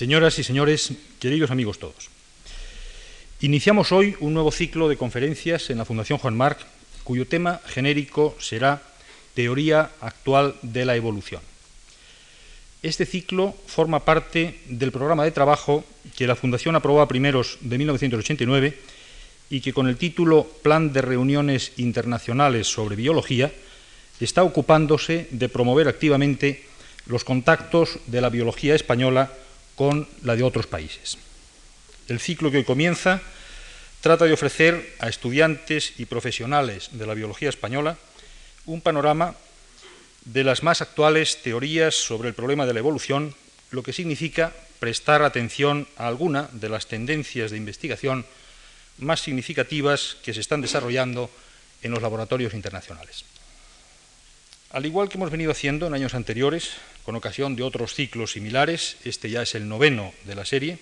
[0.00, 2.08] Señoras y señores, queridos amigos todos,
[3.42, 6.58] iniciamos hoy un nuevo ciclo de conferencias en la Fundación Juan Marc,
[7.04, 8.80] cuyo tema genérico será
[9.34, 11.42] Teoría actual de la evolución.
[12.82, 15.84] Este ciclo forma parte del programa de trabajo
[16.16, 18.78] que la Fundación aprobó a primeros de 1989
[19.50, 23.52] y que con el título Plan de Reuniones Internacionales sobre Biología
[24.18, 26.64] está ocupándose de promover activamente
[27.04, 29.30] los contactos de la biología española
[29.80, 31.16] con la de otros países.
[32.06, 33.22] El ciclo que hoy comienza
[34.02, 37.96] trata de ofrecer a estudiantes y profesionales de la biología española
[38.66, 39.36] un panorama
[40.26, 43.34] de las más actuales teorías sobre el problema de la evolución,
[43.70, 48.26] lo que significa prestar atención a alguna de las tendencias de investigación
[48.98, 51.30] más significativas que se están desarrollando
[51.80, 53.24] en los laboratorios internacionales.
[54.72, 56.70] Al igual que hemos venido haciendo en años anteriores,
[57.04, 60.78] con ocasión de otros ciclos similares, este ya es el noveno de la serie,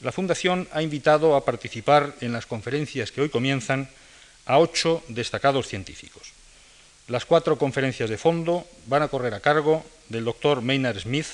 [0.00, 3.88] la Fundación ha invitado a participar en las conferencias que hoy comienzan
[4.44, 6.32] a ocho destacados científicos.
[7.06, 11.28] Las cuatro conferencias de fondo van a correr a cargo del doctor Maynard Smith,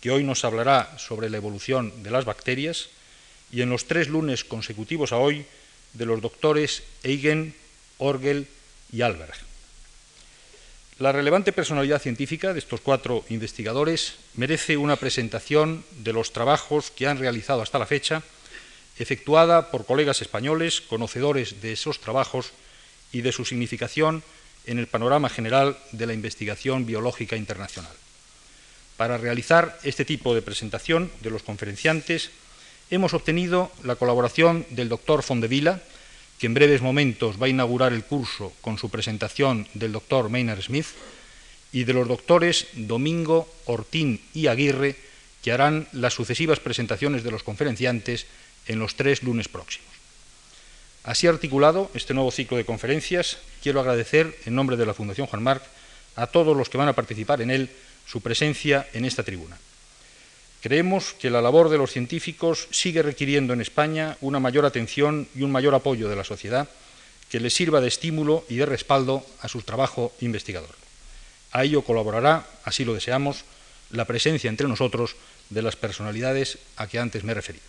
[0.00, 2.88] que hoy nos hablará sobre la evolución de las bacterias,
[3.52, 5.44] y en los tres lunes consecutivos a hoy
[5.92, 7.54] de los doctores Eigen,
[7.98, 8.46] Orgel
[8.90, 9.49] y Alberg.
[11.00, 17.06] La relevante personalidad científica de estos cuatro investigadores merece una presentación de los trabajos que
[17.06, 18.22] han realizado hasta la fecha,
[18.98, 22.52] efectuada por colegas españoles, conocedores de esos trabajos
[23.12, 24.22] y de su significación
[24.66, 27.96] en el panorama general de la investigación biológica internacional.
[28.98, 32.28] Para realizar este tipo de presentación de los conferenciantes,
[32.90, 35.80] hemos obtenido la colaboración del doctor Fondevila,
[36.40, 40.62] que en breves momentos va a inaugurar el curso con su presentación del doctor Maynard
[40.62, 40.86] Smith,
[41.72, 44.96] y de los doctores Domingo, Ortín y Aguirre,
[45.42, 48.26] que harán las sucesivas presentaciones de los conferenciantes
[48.66, 49.88] en los tres lunes próximos.
[51.04, 55.42] Así articulado este nuevo ciclo de conferencias, quiero agradecer en nombre de la Fundación Juan
[55.42, 55.62] Marc
[56.16, 57.70] a todos los que van a participar en él
[58.06, 59.56] su presencia en esta tribuna.
[60.60, 65.42] Creemos que la labor de los científicos sigue requiriendo en España una mayor atención y
[65.42, 66.68] un mayor apoyo de la sociedad
[67.30, 70.74] que les sirva de estímulo y de respaldo a su trabajo investigador.
[71.52, 73.44] A ello colaborará, así lo deseamos,
[73.90, 75.16] la presencia entre nosotros
[75.48, 77.64] de las personalidades a que antes me he referido.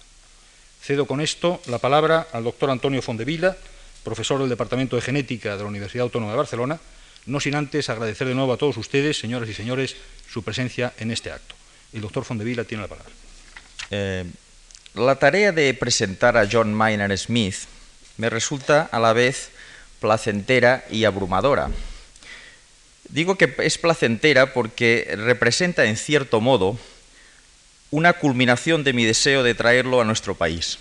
[0.82, 3.56] Cedo con esto la palabra al doctor Antonio Fondevila,
[4.04, 6.80] profesor del Departamento de Genética de la Universidad Autónoma de Barcelona,
[7.28, 9.96] no sin antes agradecer de nuevo a todos ustedes, señoras y señores,
[10.28, 11.61] su presencia en este acto.
[11.94, 13.12] El doctor Fondevila tiene la palabra.
[13.90, 14.26] Eh,
[14.94, 17.56] la tarea de presentar a John Maynard Smith
[18.18, 19.50] me resulta a la vez
[20.00, 21.70] placentera y abrumadora.
[23.10, 26.78] Digo que es placentera porque representa en cierto modo
[27.90, 30.78] una culminación de mi deseo de traerlo a nuestro país.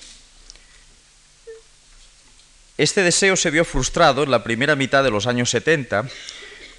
[2.79, 6.09] Este deseo se vio frustrado en la primera mitad de los años 70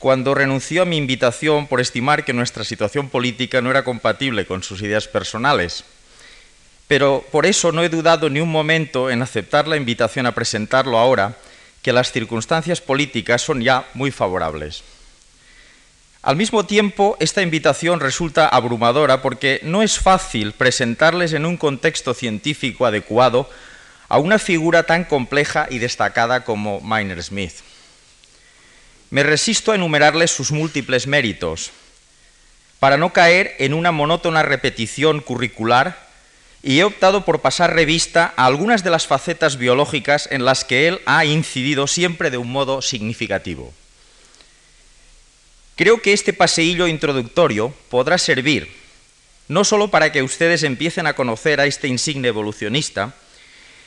[0.01, 4.63] cuando renunció a mi invitación por estimar que nuestra situación política no era compatible con
[4.63, 5.85] sus ideas personales.
[6.87, 10.97] Pero por eso no he dudado ni un momento en aceptar la invitación a presentarlo
[10.97, 11.37] ahora,
[11.83, 14.83] que las circunstancias políticas son ya muy favorables.
[16.23, 22.15] Al mismo tiempo, esta invitación resulta abrumadora porque no es fácil presentarles en un contexto
[22.15, 23.47] científico adecuado
[24.09, 27.53] a una figura tan compleja y destacada como Miner Smith.
[29.11, 31.69] Me resisto a enumerarles sus múltiples méritos,
[32.79, 36.09] para no caer en una monótona repetición curricular,
[36.63, 40.87] y he optado por pasar revista a algunas de las facetas biológicas en las que
[40.87, 43.73] él ha incidido siempre de un modo significativo.
[45.75, 48.81] Creo que este paseillo introductorio podrá servir
[49.51, 53.13] no solo para que ustedes empiecen a conocer a este insigne evolucionista,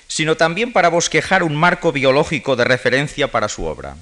[0.07, 3.97] sino también para bosquejar un marco biológico de referencia para su obra.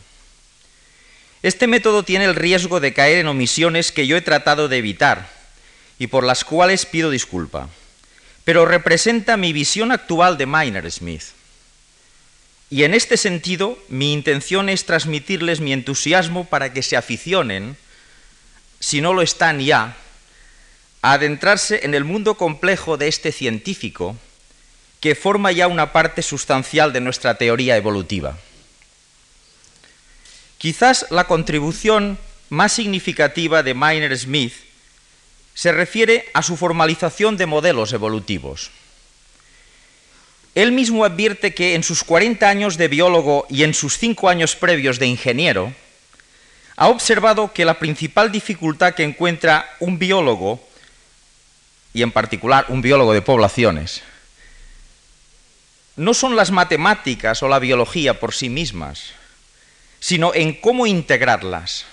[1.42, 5.28] Este método tiene el riesgo de caer en omisiones que yo he tratado de evitar
[5.98, 7.68] y por las cuales pido disculpa,
[8.44, 11.22] pero representa mi visión actual de Miner Smith.
[12.70, 17.76] Y en este sentido, mi intención es transmitirles mi entusiasmo para que se aficionen,
[18.80, 19.96] si no lo están ya,
[21.02, 24.16] a adentrarse en el mundo complejo de este científico
[25.00, 28.38] que forma ya una parte sustancial de nuestra teoría evolutiva.
[30.62, 34.54] Quizás la contribución más significativa de Miner Smith
[35.54, 38.70] se refiere a su formalización de modelos evolutivos.
[40.54, 44.54] Él mismo advierte que en sus 40 años de biólogo y en sus 5 años
[44.54, 45.74] previos de ingeniero,
[46.76, 50.64] ha observado que la principal dificultad que encuentra un biólogo
[51.92, 54.04] y en particular un biólogo de poblaciones,
[55.96, 59.14] no son las matemáticas o la biología por sí mismas,
[60.02, 61.86] sino en cómo integrarlas.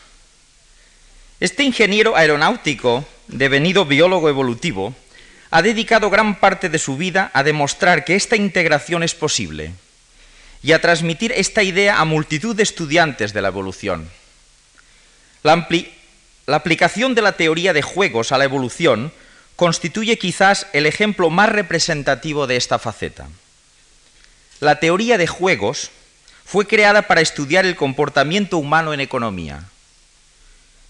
[1.39, 4.95] Este ingeniero aeronáutico, devenido biólogo evolutivo,
[5.51, 9.73] ha dedicado gran parte de su vida a demostrar que esta integración es posible
[10.63, 14.09] y a transmitir esta idea a multitud de estudiantes de la evolución.
[15.43, 15.67] La,
[16.47, 19.13] aplicación de la teoría de juegos a la evolución
[19.55, 23.29] constituye quizás el ejemplo más representativo de esta faceta.
[24.59, 25.91] La teoría de juegos
[26.49, 29.65] fue creada para estudiar el comportamiento humano en economía,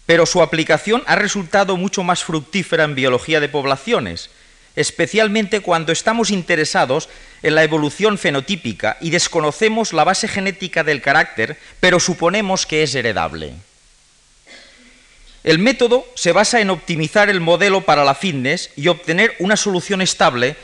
[0.06, 4.30] pero su aplicación ha resultado mucho más fructífera en biología de poblaciones,
[4.78, 7.10] especialmente cuando estamos interesados
[7.44, 12.96] en la evolución fenotípica y desconocemos la base genética del carácter, pero suponemos que es
[12.96, 13.52] heredable.
[15.44, 20.02] El método se basa en optimizar el modelo para la fitness y obtener una solución
[20.02, 20.56] estable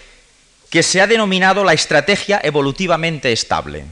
[0.69, 3.83] que se ha denominado la estrategia evolutivamente estable.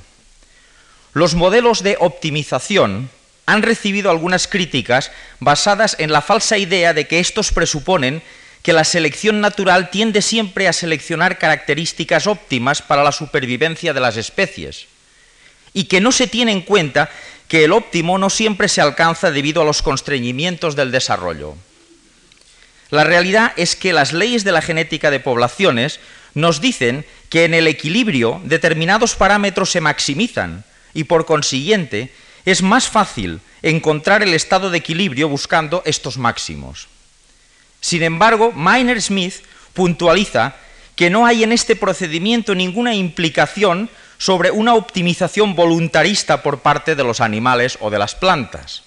[1.14, 3.10] Los modelos de optimización
[3.46, 8.24] han recibido algunas críticas basadas en la falsa idea de que estos presuponen
[8.62, 14.18] que la selección natural tiende siempre a seleccionar características óptimas para la supervivencia de las
[14.18, 14.88] especies
[15.74, 17.10] y que no se tiene en cuenta
[17.48, 21.56] que el óptimo no siempre se alcanza debido a los constreñimientos del desarrollo.
[22.90, 26.00] La realidad es que las leyes de la genética de poblaciones
[26.34, 30.64] nos dicen que en el equilibrio determinados parámetros se maximizan
[30.94, 32.14] y por consiguiente
[32.46, 36.88] es más fácil encontrar el estado de equilibrio buscando estos máximos.
[37.80, 39.36] Sin embargo, Miner Smith
[39.74, 40.56] puntualiza
[40.96, 47.04] que no hay en este procedimiento ninguna implicación sobre una optimización voluntarista por parte de
[47.04, 48.84] los animales o de las plantas,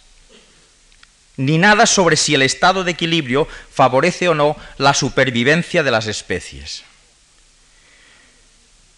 [1.37, 6.07] ni nada sobre si el estado de equilibrio favorece o no la supervivencia de las
[6.07, 6.85] especies.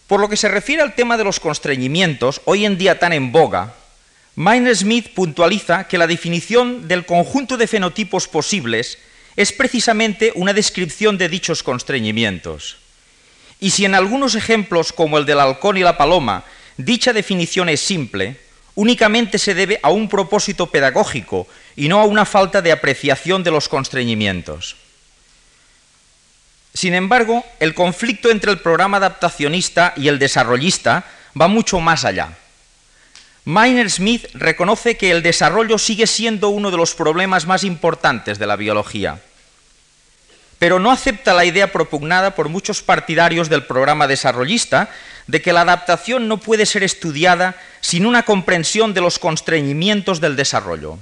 [0.09, 3.31] Por lo que se refiere al tema de los constreñimientos, hoy en día tan en
[3.31, 3.75] boga,
[4.35, 8.97] Miner Smith puntualiza que la definición del conjunto de fenotipos posibles
[9.35, 12.77] es precisamente una descripción de dichos constreñimientos.
[13.59, 16.43] Y si en algunos ejemplos, como el del halcón y la paloma,
[16.75, 18.37] dicha definición es simple,
[18.73, 21.45] únicamente se debe a un propósito pedagógico
[21.75, 24.75] y no a una falta de apreciación de los constreñimientos.
[26.73, 31.05] Sin embargo, el conflicto entre el programa adaptacionista y el desarrollista
[31.39, 32.37] va mucho más allá.
[33.45, 38.47] Miner Smith reconoce que el desarrollo sigue siendo uno de los problemas más importantes de
[38.47, 39.19] la biología
[40.59, 44.91] pero no acepta la idea propugnada por muchos partidarios del programa desarrollista
[45.25, 50.35] de que la adaptación no puede ser estudiada sin una comprensión de los constreñimientos del
[50.35, 50.99] desarrollo.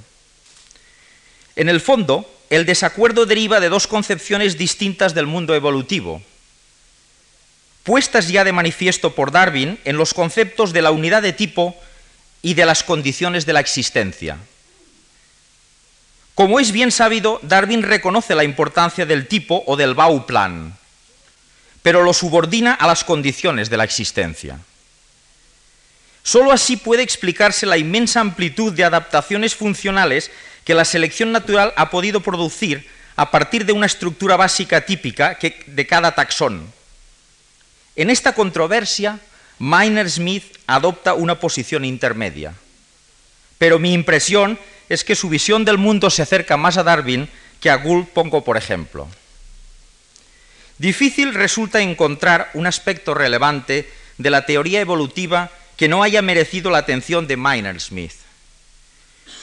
[1.56, 6.22] En el fondo, el desacuerdo deriva de dos concepciones distintas del mundo evolutivo,
[7.82, 11.76] puestas ya de manifiesto por Darwin en los conceptos de la unidad de tipo
[12.42, 14.38] y de las condiciones de la existencia.
[16.34, 20.76] Como es bien sabido, Darwin reconoce la importancia del tipo o del Bauplan,
[21.82, 24.60] pero lo subordina a las condiciones de la existencia.
[26.22, 30.30] Solo así puede explicarse la inmensa amplitud de adaptaciones funcionales
[30.68, 32.86] que la selección natural ha podido producir
[33.16, 36.70] a partir de una estructura básica típica de cada taxón.
[37.96, 39.18] En esta controversia,
[39.58, 42.52] Miner Smith adopta una posición intermedia.
[43.56, 44.58] Pero mi impresión
[44.90, 48.44] es que su visión del mundo se acerca más a Darwin que a Gould pongo
[48.44, 49.08] por ejemplo.
[50.76, 56.76] Difícil resulta encontrar un aspecto relevante de la teoría evolutiva que no haya merecido la
[56.76, 58.27] atención de Miner Smith.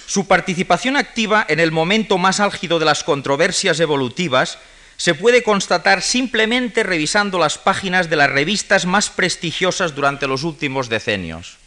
[0.08, 4.60] Su participación activa en el momento más álgido de las controversias evolutivas
[4.98, 10.90] se puede constatar simplemente revisando las páginas de las revistas más prestigiosas durante los últimos
[10.90, 11.58] decenios.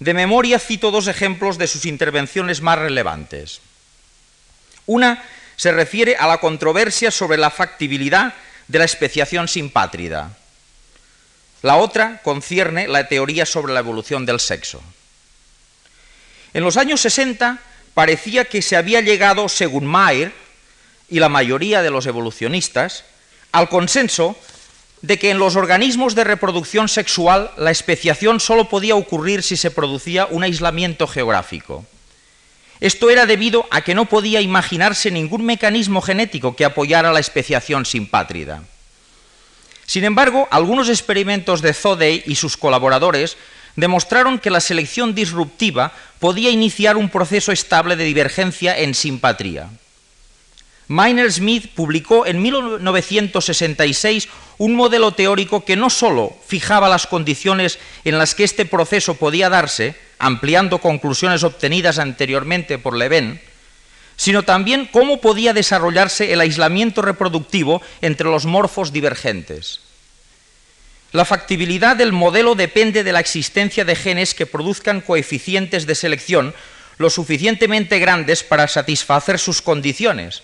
[0.00, 3.60] De memoria cito dos ejemplos de sus intervenciones más relevantes.
[4.86, 5.22] Una
[5.56, 8.34] se refiere a la controversia sobre la factibilidad
[8.68, 10.36] de la especiación simpátrida.
[11.62, 14.80] La otra concierne la teoría sobre la evolución del sexo.
[16.54, 17.58] En los años 60
[17.94, 20.32] parecía que se había llegado, según Mayer
[21.08, 23.04] y la mayoría de los evolucionistas,
[23.52, 24.36] al consenso
[25.02, 29.70] de que en los organismos de reproducción sexual la especiación solo podía ocurrir si se
[29.70, 31.84] producía un aislamiento geográfico.
[32.80, 37.84] Esto era debido a que no podía imaginarse ningún mecanismo genético que apoyara la especiación
[37.84, 38.62] simpátrida.
[39.86, 43.36] Sin embargo, algunos experimentos de Zodey y sus colaboradores
[43.78, 49.70] demostraron que la selección disruptiva podía iniciar un proceso estable de divergencia en simpatría.
[50.88, 58.18] Miner Smith publicó en 1966 un modelo teórico que no sólo fijaba las condiciones en
[58.18, 63.40] las que este proceso podía darse, ampliando conclusiones obtenidas anteriormente por Leven,
[64.16, 69.87] sino también cómo podía desarrollarse el aislamiento reproductivo entre los morfos divergentes.
[71.12, 76.54] La factibilidad del modelo depende de la existencia de genes que produzcan coeficientes de selección
[76.98, 80.42] lo suficientemente grandes para satisfacer sus condiciones.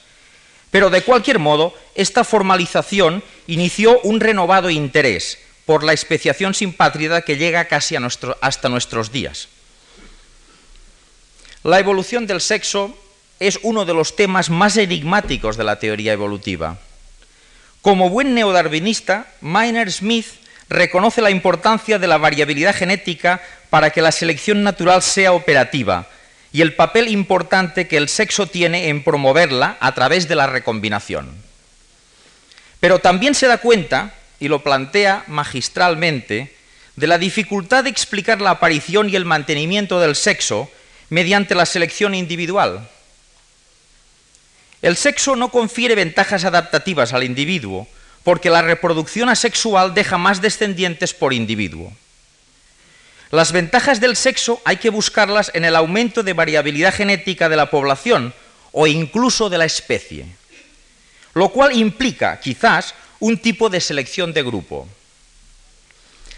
[0.70, 7.36] Pero de cualquier modo, esta formalización inició un renovado interés por la especiación simpátrida que
[7.36, 7.96] llega casi
[8.40, 9.48] hasta nuestros días.
[11.62, 12.96] La evolución del sexo
[13.40, 16.78] es uno de los temas más enigmáticos de la teoría evolutiva.
[17.82, 20.26] Como buen neodarwinista, Miner Smith
[20.68, 23.40] reconoce la importancia de la variabilidad genética
[23.70, 26.08] para que la selección natural sea operativa
[26.52, 31.34] y el papel importante que el sexo tiene en promoverla a través de la recombinación.
[32.78, 36.54] Pero también se da cuenta, y lo plantea magistralmente,
[36.94, 40.70] de la dificultad de explicar la aparición y el mantenimiento del sexo
[41.08, 42.88] mediante la selección individual.
[44.80, 47.88] El sexo no confiere ventajas adaptativas al individuo,
[48.24, 51.92] porque la reproducción asexual deja más descendientes por individuo.
[53.30, 57.70] Las ventajas del sexo hay que buscarlas en el aumento de variabilidad genética de la
[57.70, 58.34] población
[58.72, 60.26] o incluso de la especie,
[61.34, 64.88] lo cual implica, quizás, un tipo de selección de grupo.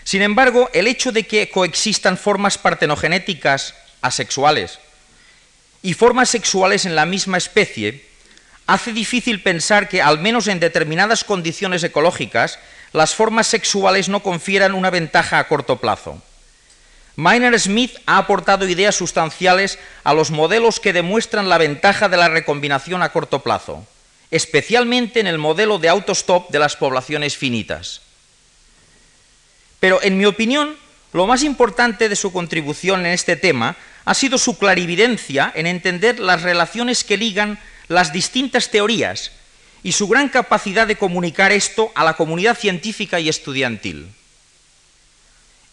[0.05, 4.79] Sin embargo, el hecho de que coexistan formas partenogenéticas asexuales
[5.83, 8.07] y formas sexuales en la misma especie
[8.67, 12.59] hace difícil pensar que, al menos en determinadas condiciones ecológicas,
[12.93, 16.23] las formas sexuales no confieran una ventaja a corto plazo.
[17.17, 22.29] Miner Smith ha aportado ideas sustanciales a los modelos que demuestran la ventaja de la
[22.29, 23.87] recombinación a corto plazo,
[24.31, 28.03] especialmente en el modelo de autostop de las poblaciones finitas.
[29.81, 30.77] Pero, en mi opinión,
[31.13, 36.21] lo más importante de su contribución en este tema ha sido su clarividencia en entender
[36.21, 37.59] las relaciones que ligan
[37.89, 39.33] las distintas teorías
[39.83, 44.09] y su gran capacidad de comunicar esto a la comunidad científica y estudiantil.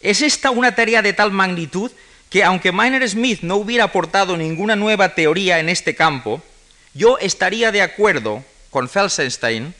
[0.00, 1.90] Es esta una tarea de tal magnitud
[2.30, 6.42] que aunque Miner Smith no hubiera aportado ninguna nueva teoría en este campo,
[6.92, 9.74] yo estaría de acuerdo con Felsenstein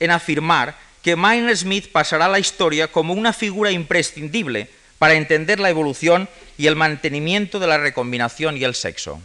[0.00, 5.60] en afirmar que Miner Smith pasará a la historia como una figura imprescindible para entender
[5.60, 9.20] la evolución y el mantenimiento de la recombinación y el sexo.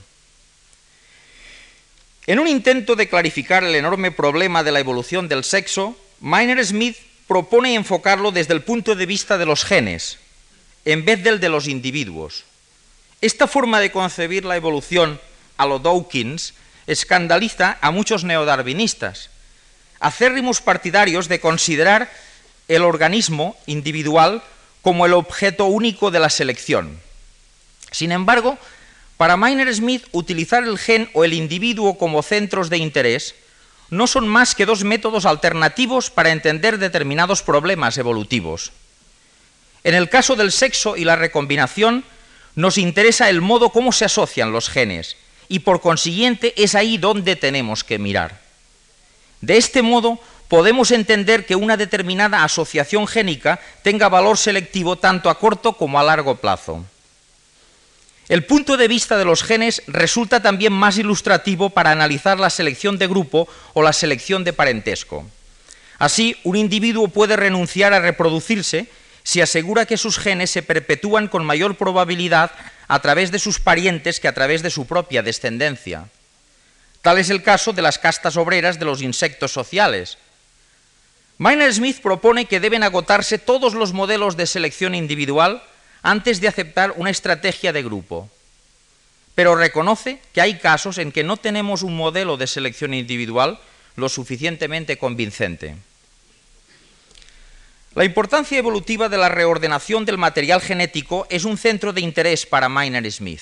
[2.26, 6.98] En un intento de clarificar el enorme problema de la evolución del sexo, Miner Smith
[7.28, 10.20] propone enfocarlo desde el punto de vista de los genes,
[10.86, 12.46] en vez del de los individuos.
[13.20, 15.20] Esta forma de concebir la evolución
[15.58, 16.54] a lo Dawkins
[16.88, 19.30] escandaliza a muchos neodarwinistas,
[20.00, 22.12] acérrimos partidarios de considerar
[22.68, 24.44] el organismo individual
[24.82, 27.00] como el objeto único de la selección.
[27.92, 28.58] Sin embargo,
[29.24, 33.36] para Miner Smith, utilizar el gen o el individuo como centros de interés
[33.90, 38.74] no son más que dos métodos alternativos para entender determinados problemas evolutivos.
[39.86, 42.04] En el caso del sexo y la recombinación,
[42.56, 45.16] nos interesa el modo como se asocian los genes
[45.48, 48.42] y por consiguiente es ahí donde tenemos que mirar.
[49.40, 55.40] De este modo, podemos entender que una determinada asociación génica tenga valor selectivo tanto a
[55.40, 56.84] corto como a largo plazo.
[58.30, 62.98] El punto de vista de los genes resulta también más ilustrativo para analizar la selección
[62.98, 65.26] de grupo o la selección de parentesco.
[66.00, 68.88] Así, un individuo puede renunciar a reproducirse
[69.24, 72.52] si asegura que sus genes se perpetúan con mayor probabilidad
[72.88, 76.08] a través de sus parientes que a través de su propia descendencia.
[77.02, 80.18] Tal es el caso de las castas obreras de los insectos sociales.
[81.38, 85.64] Miner Smith propone que deben agotarse todos los modelos de selección individual
[86.04, 88.30] antes de aceptar una estrategia de grupo.
[89.34, 93.60] Pero reconoce que hay casos en que no tenemos un modelo de selección individual
[93.96, 95.76] lo suficientemente convincente.
[97.96, 102.70] La importancia evolutiva de la reordenación del material genético es un centro de interés para
[102.70, 103.42] Miner Smith.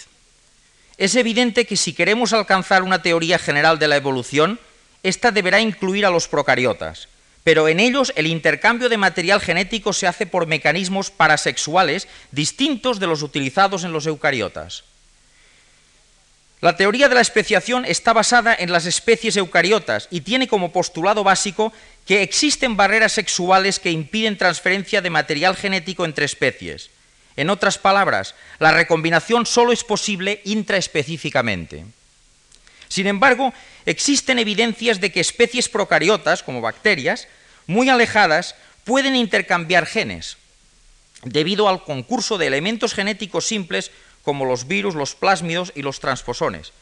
[0.98, 4.60] Es evidente que si queremos alcanzar una teoría general de la evolución,
[5.04, 7.08] esta deberá incluir a los procariotas,
[7.44, 13.08] pero en ellos el intercambio de material genético se hace por mecanismos parasexuales distintos de
[13.08, 14.84] los utilizados en los eucariotas.
[16.62, 21.24] La teoría de la especiación está basada en las especies eucariotas y tiene como postulado
[21.24, 21.74] básico
[22.06, 26.92] que existen barreras sexuales que impiden transferencia de material genético entre especies.
[27.36, 31.86] En otras palabras, la recombinación solo es posible intraespecíficamente.
[32.92, 33.54] Sin embargo,
[33.86, 37.30] existen evidencias de que especies procariotas, como bacterias,
[37.66, 40.36] muy alejadas, pueden intercambiar genes,
[41.24, 43.92] debido al concurso de elementos genéticos simples
[44.24, 46.74] como los virus, los plásmidos y los transposones.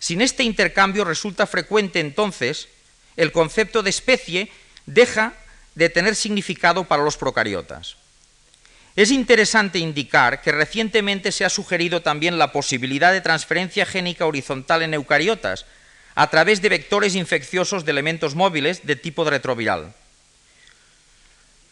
[0.00, 2.66] Sin este intercambio resulta frecuente entonces
[3.16, 4.50] el concepto de especie
[4.86, 5.32] deja
[5.76, 8.01] de tener significado para los procariotas.
[8.94, 14.82] Es interesante indicar que recientemente se ha sugerido también la posibilidad de transferencia génica horizontal
[14.82, 15.64] en eucariotas
[16.14, 19.94] a través de vectores infecciosos de elementos móviles de tipo retroviral.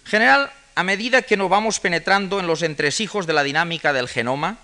[0.05, 4.09] En general, a medida que nos vamos penetrando en los entresijos de la dinámica del
[4.09, 4.59] genoma,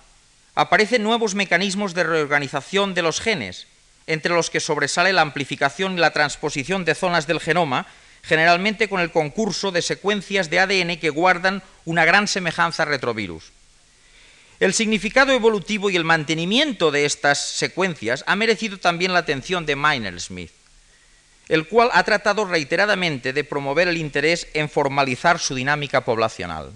[0.55, 3.67] aparecen nuevos mecanismos de reorganización de los genes,
[4.07, 7.85] entre los que sobresale la amplificación y la transposición de zonas del genoma
[8.27, 13.51] generalmente con el concurso de secuencias de ADN que guardan una gran semejanza a retrovirus.
[14.59, 19.75] El significado evolutivo y el mantenimiento de estas secuencias ha merecido también la atención de
[19.75, 20.51] Miner Smith,
[21.47, 26.73] el cual ha tratado reiteradamente de promover el interés en formalizar su dinámica poblacional.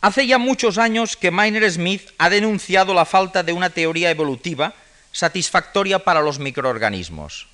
[0.00, 4.74] Hace ya muchos años que Miner Smith ha denunciado la falta de una teoría evolutiva
[5.12, 7.51] satisfactoria para los microorganismos.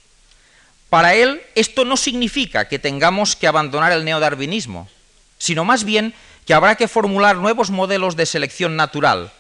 [0.91, 4.89] Para él, esto no significa que tengamos que abandonar el neodarwinismo,
[5.37, 6.15] sino más bien
[6.47, 9.31] que habrá que formular nuevos modelos de selección natural,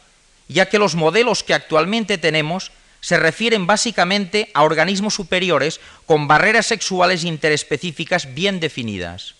[0.48, 6.66] ya que los modelos que actualmente tenemos se refieren básicamente a organismos superiores con barreras
[6.66, 9.34] sexuales interespecíficas bien definidas.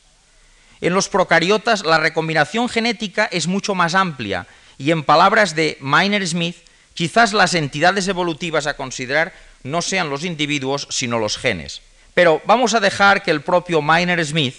[0.81, 4.47] En los procariotas la recombinación genética es mucho más amplia
[4.79, 6.57] y en palabras de Miner Smith,
[6.95, 9.35] quizás las entidades evolutivas a considerar
[9.65, 11.83] no sean los individuos, sino los genes.
[12.19, 14.57] Pero vamos a dejar que el propio Miner Smith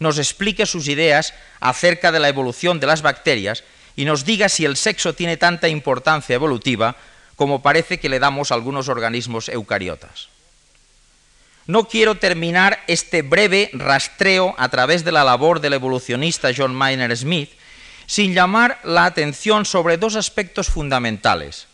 [0.00, 3.62] nos explique sus ideas acerca de la evolución de las bacterias
[3.94, 6.96] y nos diga si el sexo tiene tanta importancia evolutiva
[7.36, 10.30] como parece que le damos a algunos organismos eucariotas.
[11.68, 17.16] No quiero terminar este breve rastreo a través de la labor del evolucionista John Miner
[17.16, 17.52] Smith
[18.06, 21.68] sin llamar la atención sobre dos aspectos fundamentales.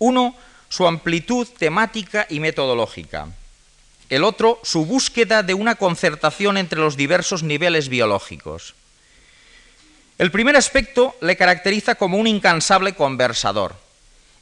[0.00, 0.34] Uno,
[0.68, 3.28] su amplitud temática y metodológica
[4.14, 8.74] el otro su búsqueda de una concertación entre los diversos niveles biológicos.
[10.18, 13.74] El primer aspecto le caracteriza como un incansable conversador,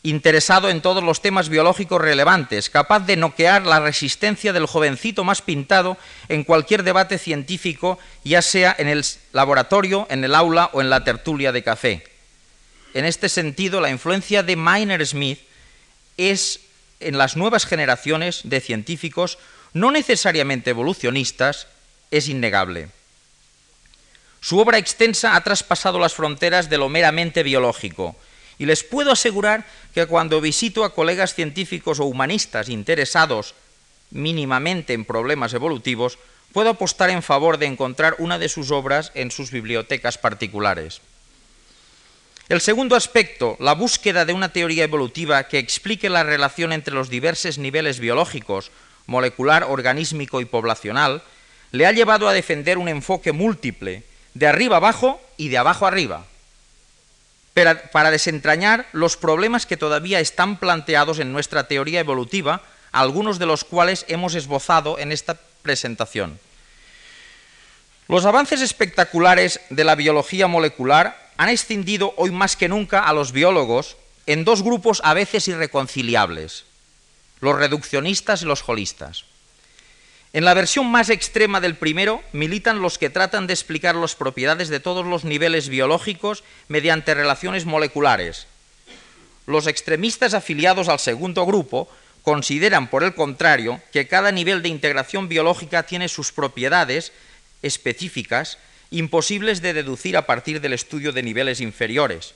[0.02, 5.40] interesado en todos los temas biológicos relevantes, capaz de noquear la resistencia del jovencito más
[5.40, 5.96] pintado
[6.28, 11.04] en cualquier debate científico, ya sea en el laboratorio, en el aula o en la
[11.04, 12.04] tertulia de café.
[12.92, 15.40] En este sentido, la influencia de Miner Smith
[16.18, 16.60] es
[17.00, 19.38] en las nuevas generaciones de científicos
[19.72, 21.66] no necesariamente evolucionistas,
[22.10, 22.88] es innegable.
[24.40, 28.16] Su obra extensa ha traspasado las fronteras de lo meramente biológico,
[28.58, 33.54] y les puedo asegurar que cuando visito a colegas científicos o humanistas interesados
[34.10, 36.18] mínimamente en problemas evolutivos,
[36.52, 41.00] puedo apostar en favor de encontrar una de sus obras en sus bibliotecas particulares.
[42.48, 47.08] El segundo aspecto, la búsqueda de una teoría evolutiva que explique la relación entre los
[47.08, 48.70] diversos niveles biológicos,
[49.06, 51.22] molecular, organísmico y poblacional,
[51.72, 56.24] le ha llevado a defender un enfoque múltiple, de arriba abajo y de abajo arriba,
[57.54, 62.62] para, desentrañar los problemas que todavía están planteados en nuestra teoría evolutiva,
[62.92, 66.38] algunos de los cuales hemos esbozado en esta presentación.
[68.08, 73.32] Los avances espectaculares de la biología molecular han extendido hoy más que nunca a los
[73.32, 76.64] biólogos en dos grupos a veces irreconciliables
[77.42, 79.24] los reduccionistas y los holistas.
[80.32, 84.68] En la versión más extrema del primero militan los que tratan de explicar las propiedades
[84.70, 88.46] de todos los niveles biológicos mediante relaciones moleculares.
[89.46, 91.88] Los extremistas afiliados al segundo grupo
[92.22, 97.12] consideran, por el contrario, que cada nivel de integración biológica tiene sus propiedades
[97.60, 98.56] específicas
[98.90, 102.34] imposibles de deducir a partir del estudio de niveles inferiores.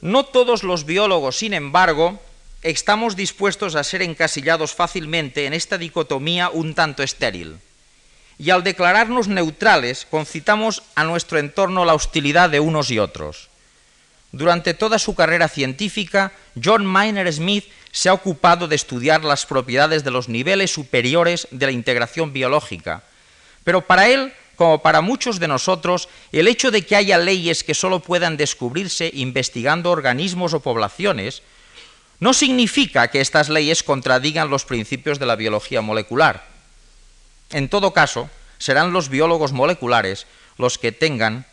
[0.00, 2.20] No todos los biólogos, sin embargo,
[2.62, 7.58] estamos dispuestos a ser encasillados fácilmente en esta dicotomía un tanto estéril.
[8.38, 13.48] Y al declararnos neutrales, concitamos a nuestro entorno la hostilidad de unos y otros.
[14.30, 20.04] Durante toda su carrera científica, John Miner Smith se ha ocupado de estudiar las propiedades
[20.04, 23.02] de los niveles superiores de la integración biológica.
[23.64, 27.74] Pero para él, como para muchos de nosotros, el hecho de que haya leyes que
[27.74, 31.42] solo puedan descubrirse investigando organismos o poblaciones
[32.20, 36.44] no significa que estas leyes contradigan los principios de la biología molecular.
[37.50, 38.28] En todo caso,
[38.58, 40.26] serán los biólogos moleculares
[40.56, 41.46] los que tengan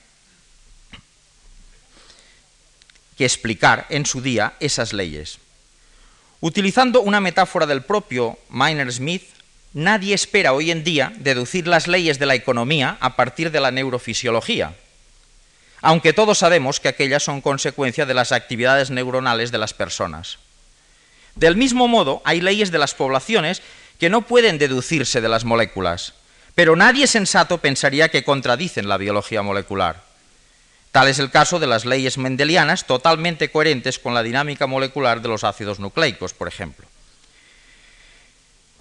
[3.17, 5.37] que explicar en su día esas leyes.
[6.41, 9.23] Utilizando una metáfora del propio Miner Smith,
[9.73, 13.71] nadie espera hoy en día deducir las leyes de la economía a partir de la
[13.71, 14.75] neurofisiología,
[15.81, 20.39] aunque todos sabemos que aquellas son consecuencia de las actividades neuronales de las personas.
[21.35, 23.61] Del mismo modo, hay leyes de las poblaciones
[23.99, 26.13] que no pueden deducirse de las moléculas,
[26.55, 30.03] pero nadie sensato pensaría que contradicen la biología molecular.
[30.91, 35.27] Tal es el caso de las leyes mendelianas totalmente coherentes con la dinámica molecular de
[35.27, 36.87] los ácidos nucleicos, por ejemplo.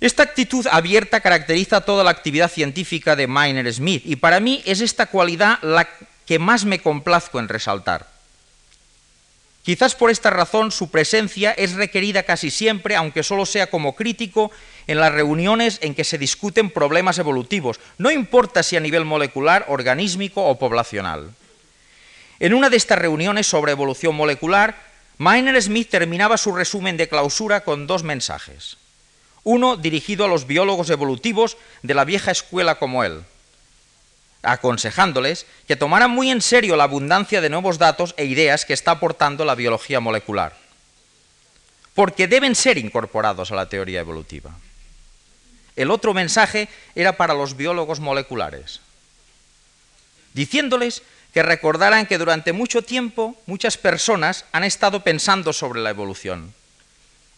[0.01, 4.81] Esta actitud abierta caracteriza toda la actividad científica de Miner Smith y para mí es
[4.81, 5.89] esta cualidad la
[6.25, 8.14] que más me complazco en resaltar.
[9.65, 14.51] Quizás por esta razón su presencia es requerida casi siempre, aunque solo sea como crítico,
[14.87, 19.65] en las reuniones en que se discuten problemas evolutivos, no importa si a nivel molecular,
[19.69, 21.31] organísmico o poblacional.
[22.41, 24.77] En una de estas reuniones sobre evolución molecular,
[25.17, 28.77] Miner Smith terminaba su resumen de clausura con dos mensajes.
[29.45, 33.23] Uno dirigido a los biólogos evolutivos de la vieja escuela como él,
[34.45, 38.93] aconsejándoles que tomaran muy en serio la abundancia de nuevos datos e ideas que está
[38.93, 40.57] aportando la biología molecular,
[41.95, 44.55] porque deben ser incorporados a la teoría evolutiva.
[45.77, 48.81] El otro mensaje era para los biólogos moleculares,
[50.35, 51.03] diciéndoles
[51.33, 56.55] que recordaran que durante mucho tiempo muchas personas han estado pensando sobre la evolución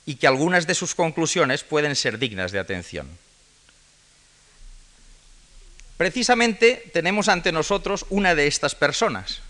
[0.04, 3.08] y que algunas de sus conclusiones pueden ser dignas de atención.
[5.96, 9.40] Precisamente tenemos ante nosotros una de estas personas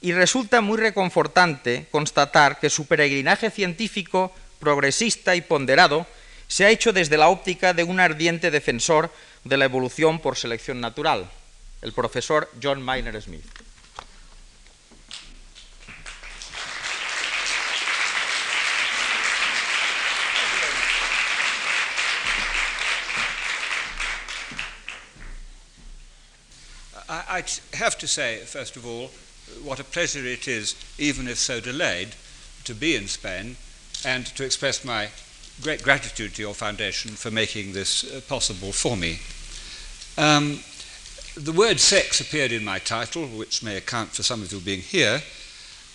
[0.00, 6.06] y resulta muy reconfortante constatar que su peregrinaje científico, progresista y ponderado
[6.46, 9.10] se ha hecho desde la óptica de un ardiente defensor
[9.42, 11.28] de la evolución por selección natural,
[11.82, 13.63] el profesor John Maynard Smith.
[27.34, 27.42] I,
[27.72, 29.10] have to say, first of all,
[29.64, 32.14] what a pleasure it is, even if so delayed,
[32.62, 33.56] to be in Spain
[34.06, 35.08] and to express my
[35.60, 39.18] great gratitude to your foundation for making this uh, possible for me.
[40.16, 40.60] Um,
[41.36, 44.80] the word sex appeared in my title, which may account for some of you being
[44.80, 45.20] here.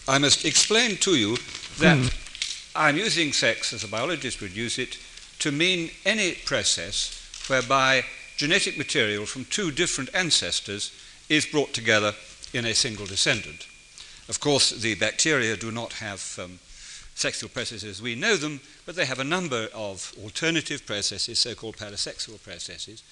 [0.10, 1.38] I must explain to you
[1.78, 2.72] that mm.
[2.76, 4.98] I'm using sex, as a biologist would use it,
[5.40, 7.16] to mean any process
[7.48, 8.04] whereby
[8.36, 10.92] genetic material from two different ancestors
[11.30, 12.14] is brought together
[12.54, 13.68] in a single descendant.
[14.28, 16.60] Of course, the bacteria do not have um,
[17.16, 21.78] sexual processes we know them, but they have a number of alternative processes, so called
[21.78, 23.04] parasexual processes.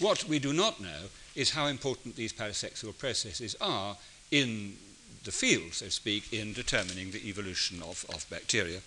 [0.00, 3.96] What we do not know is how important these parasexual processes are
[4.30, 4.76] in
[5.24, 8.80] the field, so to speak, in determining the evolution of, of bacteria.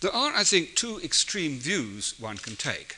[0.00, 2.96] There are, I think, two extreme views one can take.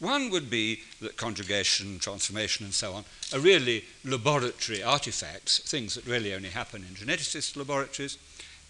[0.00, 6.06] One would be that conjugation, transformation, and so on are really laboratory artifacts, things that
[6.06, 8.16] really only happen in geneticist laboratories,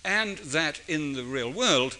[0.05, 1.99] and that in the real world,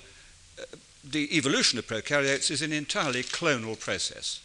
[0.59, 0.65] uh,
[1.05, 4.41] the evolution of prokaryotes is an entirely clonal process,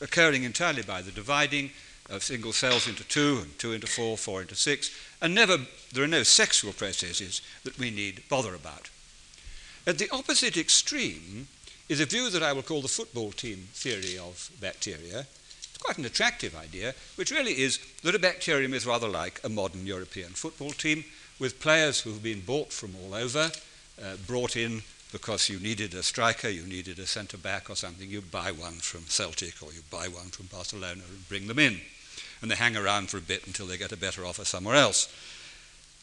[0.00, 1.70] occurring entirely by the dividing
[2.10, 5.56] of single cells into two, and two into four, four into six, and never,
[5.92, 8.90] there are no sexual processes that we need bother about.
[9.86, 11.48] At the opposite extreme,
[11.92, 15.26] is a view that I will call the football team theory of bacteria.
[15.58, 19.50] It's quite an attractive idea, which really is that a bacterium is rather like a
[19.50, 21.04] modern European football team
[21.38, 23.50] with players who've been bought from all over,
[24.02, 24.80] uh, brought in
[25.12, 28.80] because you needed a striker, you needed a centre back or something, you buy one
[28.80, 31.78] from Celtic or you buy one from Barcelona and bring them in.
[32.40, 35.12] And they hang around for a bit until they get a better offer somewhere else.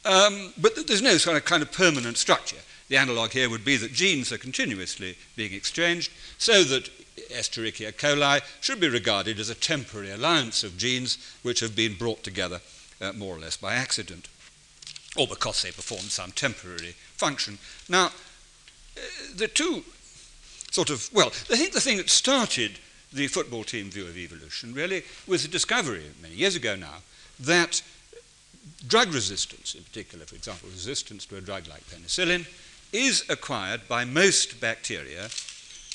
[0.05, 2.61] Um, but there's no sort of kind of permanent structure.
[2.89, 6.89] The analogue here would be that genes are continuously being exchanged, so that
[7.31, 12.23] Escherichia coli should be regarded as a temporary alliance of genes which have been brought
[12.23, 12.61] together
[12.99, 14.27] uh, more or less by accident,
[15.15, 17.59] or because they perform some temporary function.
[17.87, 19.01] Now, uh,
[19.35, 19.83] the two
[20.71, 22.79] sort of, well, I think the thing that started
[23.11, 26.97] the football team view of evolution really was the discovery many years ago now
[27.39, 27.81] that
[28.87, 32.45] drug resistance, in particular, for example, resistance to a drug like penicillin,
[32.91, 35.29] is acquired by most bacteria,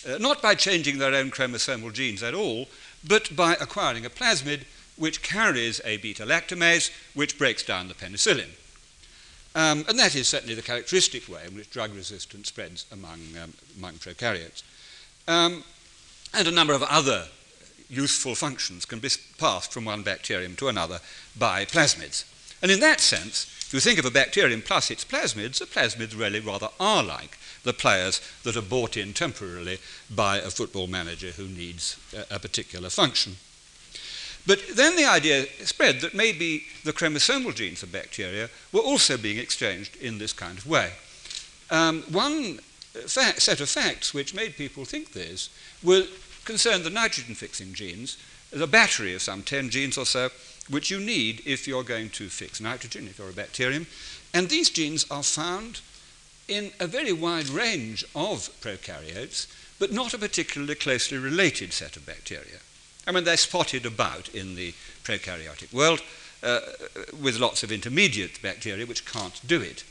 [0.09, 2.69] uh, not by changing their own chromosomal genes at all,
[3.07, 4.65] but by acquiring a plasmid
[4.97, 8.51] which carries a beta lactamase which breaks down the penicillin.
[9.57, 13.53] Um, and that is certainly the characteristic way in which drug resistance spreads among, um,
[13.79, 14.63] among prokaryotes.
[15.29, 15.65] Um,
[16.33, 17.29] and a number of other
[17.89, 21.01] useful functions can be passed from one bacterium to another
[21.39, 22.25] by plasmids.
[22.65, 26.19] And in that sense, if you think of a bacterium plus its plasmids, the plasmids
[26.19, 31.27] really rather are like the players that are bought in temporarily by a football manager
[31.33, 33.37] who needs a, a particular function.
[34.47, 39.37] But then the idea spread that maybe the chromosomal genes of bacteria were also being
[39.37, 40.93] exchanged in this kind of way.
[41.71, 42.61] Um, one
[43.07, 45.51] fa- set of facts which made people think this
[45.83, 46.07] were
[46.47, 48.17] concerned the nitrogen fixing genes,
[48.51, 50.31] the battery of some 10 genes or so,
[50.69, 53.87] which you need if you're going to fix nitrogen, if you're a bacterium.
[54.33, 55.81] And these genes are found
[56.49, 59.47] in a very wide range of prokaryotes,
[59.79, 62.59] but not a particularly closely related set of bacteria.
[63.07, 64.73] I mean, they're spotted about in the
[65.05, 66.01] prokaryotic world
[66.43, 66.61] uh,
[67.21, 69.85] with lots of intermediate bacteria which can't do it.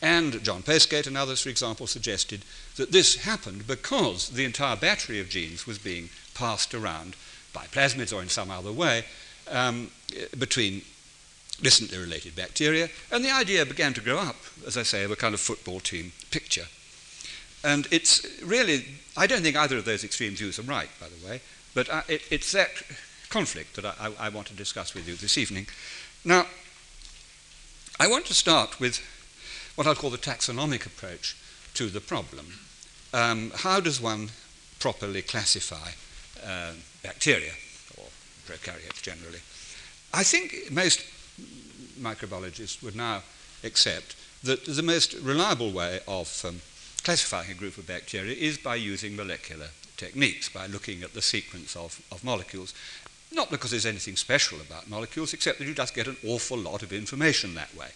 [0.00, 2.44] And John Postgate and others, for example, suggested
[2.76, 7.14] that this happened because the entire battery of genes was being passed around
[7.52, 9.04] by plasmids or in some other way
[9.52, 9.90] um,
[10.38, 10.82] between
[11.60, 12.88] distantly related bacteria.
[13.10, 14.36] And the idea began to grow up,
[14.66, 16.66] as I say, of a kind of football team picture.
[17.64, 18.84] And it's really,
[19.16, 21.40] I don't think either of those extreme views are right, by the way,
[21.74, 22.70] but I, it, it's that
[23.28, 25.68] conflict that I, I, I want to discuss with you this evening.
[26.24, 26.46] Now,
[28.00, 29.00] I want to start with
[29.76, 31.36] what I'll call the taxonomic approach
[31.74, 32.58] to the problem.
[33.14, 34.30] Um, how does one
[34.80, 35.92] properly classify
[36.44, 37.52] uh, bacteria,
[38.52, 39.40] prokaryotes generally?
[40.12, 41.04] I think most
[42.00, 43.22] microbiologists would now
[43.64, 46.60] accept that the most reliable way of um,
[47.02, 51.76] classifying a group of bacteria is by using molecular techniques, by looking at the sequence
[51.76, 52.74] of, of molecules.
[53.32, 56.82] Not because there's anything special about molecules, except that you just get an awful lot
[56.82, 57.88] of information that way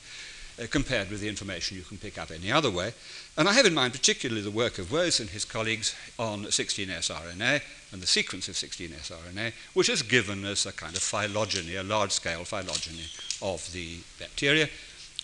[0.61, 2.93] uh, compared with the information you can pick up any other way.
[3.37, 7.13] And I have in mind particularly the work of Woese and his colleagues on 16S
[7.13, 11.77] RNA and the sequence of 16S RNA, which has given us a kind of phylogeny,
[11.77, 13.05] a large scale phylogeny
[13.43, 14.69] of the bacteria,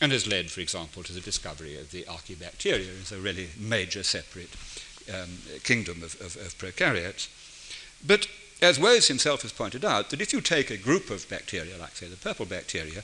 [0.00, 4.02] and has led, for example, to the discovery of the archaebacteria as a really major
[4.02, 4.50] separate
[5.08, 5.30] um,
[5.62, 7.28] kingdom of, of, of prokaryotes.
[8.04, 8.26] But
[8.60, 11.96] as Woese himself has pointed out, that if you take a group of bacteria, like,
[11.96, 13.02] say, the purple bacteria,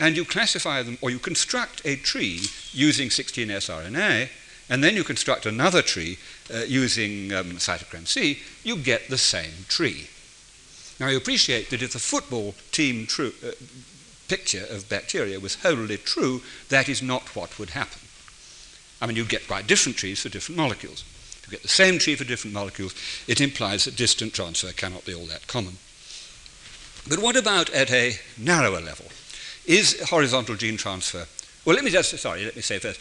[0.00, 4.28] and you classify them, or you construct a tree using 16S RNA,
[4.68, 6.18] and then you construct another tree
[6.52, 10.08] uh, using um, cytochrome C, you get the same tree.
[10.98, 13.52] Now, you appreciate that if the football team true, uh,
[14.28, 18.00] picture of bacteria was wholly true, that is not what would happen.
[19.00, 21.04] I mean, you get quite different trees for different molecules.
[21.42, 22.94] If you get the same tree for different molecules,
[23.26, 25.76] it implies that distant transfer cannot be all that common.
[27.08, 29.06] But what about at a narrower level?
[29.66, 31.26] Is horizontal gene transfer?
[31.64, 33.00] Well, let me just, sorry, let me say first,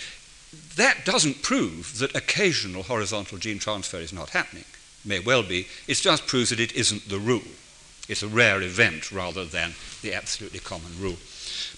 [0.76, 4.66] that doesn't prove that occasional horizontal gene transfer is not happening.
[5.04, 5.68] It May well be.
[5.88, 7.42] It just proves that it isn't the rule.
[8.08, 11.18] It's a rare event rather than the absolutely common rule.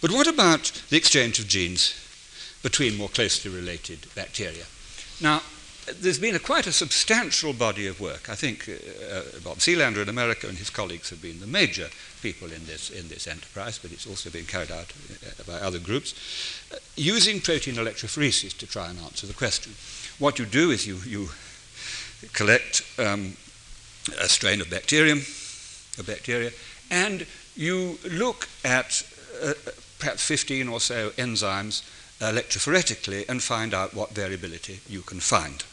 [0.01, 1.93] But what about the exchange of genes
[2.63, 4.65] between more closely related bacteria?
[5.21, 5.41] Now,
[5.85, 8.29] there's been a quite a substantial body of work.
[8.29, 11.89] I think uh, uh, Bob Selander in America and his colleagues have been the major
[12.21, 14.93] people in this, in this enterprise, but it's also been carried out
[15.25, 16.13] uh, by other groups,
[16.73, 19.73] uh, using protein electrophoresis to try and answer the question.
[20.19, 21.29] What you do is you, you
[22.31, 23.35] collect um,
[24.19, 25.21] a strain of bacterium,
[25.99, 26.51] a bacteria,
[26.91, 29.03] and you look at
[29.43, 29.53] uh,
[29.99, 31.83] perhaps 15 or so enzymes
[32.19, 35.65] electrophoretically and find out what variability you can find.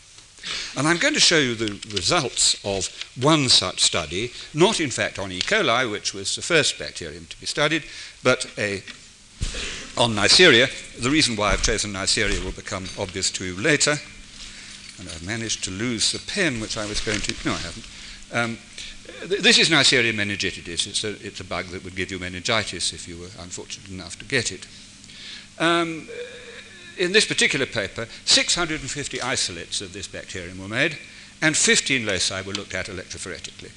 [0.76, 2.88] And I'm going to show you the results of
[3.20, 5.40] one such study, not in fact on E.
[5.40, 7.84] coli, which was the first bacterium to be studied,
[8.22, 8.82] but a,
[9.96, 10.68] on Neisseria.
[11.00, 13.96] The reason why I've chosen Neisseria will become obvious to you later.
[14.98, 17.34] And I've managed to lose the pen, which I was going to.
[17.48, 17.86] No, I haven't.
[18.32, 18.58] Um,
[19.28, 20.86] th- this is Neisseria meningitidis.
[20.86, 24.18] It's a, it's a bug that would give you meningitis if you were unfortunate enough
[24.18, 24.66] to get it.
[25.58, 26.08] Um,
[27.00, 30.98] in this particular paper, 650 isolates of this bacterium were made,
[31.40, 33.72] and 15 loci were looked at electrophoretically.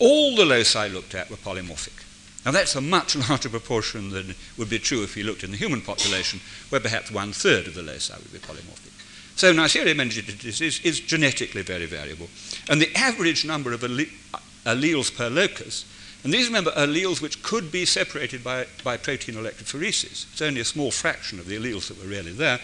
[0.00, 2.04] All the loci looked at were polymorphic.
[2.44, 5.56] Now, that's a much larger proportion than would be true if you looked in the
[5.56, 8.90] human population, where perhaps one third of the loci would be polymorphic.
[9.36, 12.28] So, Neisseria meningitidis is, is genetically very variable.
[12.68, 15.84] And the average number of alleles per locus
[16.22, 20.30] and these, remember, are alleles which could be separated by, by protein electrophoresis.
[20.32, 22.60] It's only a small fraction of the alleles that were really there.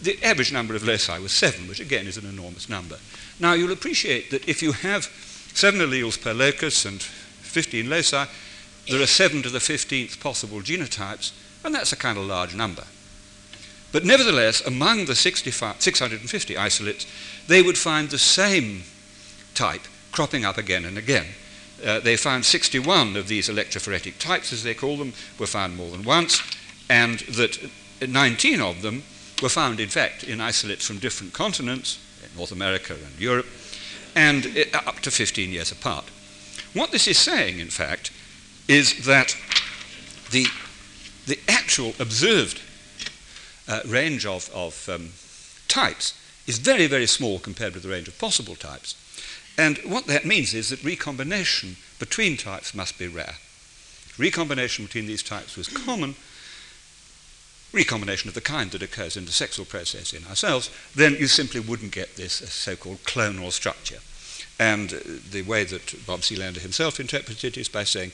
[0.00, 2.98] The average number of loci was seven, which again is an enormous number.
[3.40, 5.04] Now, you'll appreciate that if you have
[5.52, 8.26] seven alleles per locus and 15 loci,
[8.88, 11.32] there are seven to the 15th possible genotypes,
[11.64, 12.84] and that's a kind of large number.
[13.90, 17.06] But nevertheless, among the 650 isolates,
[17.48, 18.82] they would find the same
[19.54, 21.26] type cropping up again and again.
[21.84, 25.90] Uh, they found 61 of these electrophoretic types, as they call them, were found more
[25.90, 26.42] than once,
[26.88, 27.58] and that
[28.06, 29.02] 19 of them
[29.42, 31.98] were found, in fact, in isolates from different continents,
[32.36, 33.46] North America and Europe,
[34.14, 36.04] and uh, up to 15 years apart.
[36.72, 38.10] What this is saying, in fact,
[38.68, 39.36] is that
[40.30, 40.46] the,
[41.26, 42.60] the actual observed
[43.68, 45.10] uh, range of, of um,
[45.68, 46.14] types
[46.46, 48.94] is very, very small compared with the range of possible types.
[49.58, 53.36] And what that means is that recombination between types must be rare.
[54.18, 56.14] Recombination between these types was common,
[57.72, 61.60] recombination of the kind that occurs in the sexual process in ourselves, then you simply
[61.60, 63.98] wouldn't get this uh, so called clonal structure.
[64.58, 64.98] And uh,
[65.30, 68.12] the way that Bob Selander himself interpreted it is by saying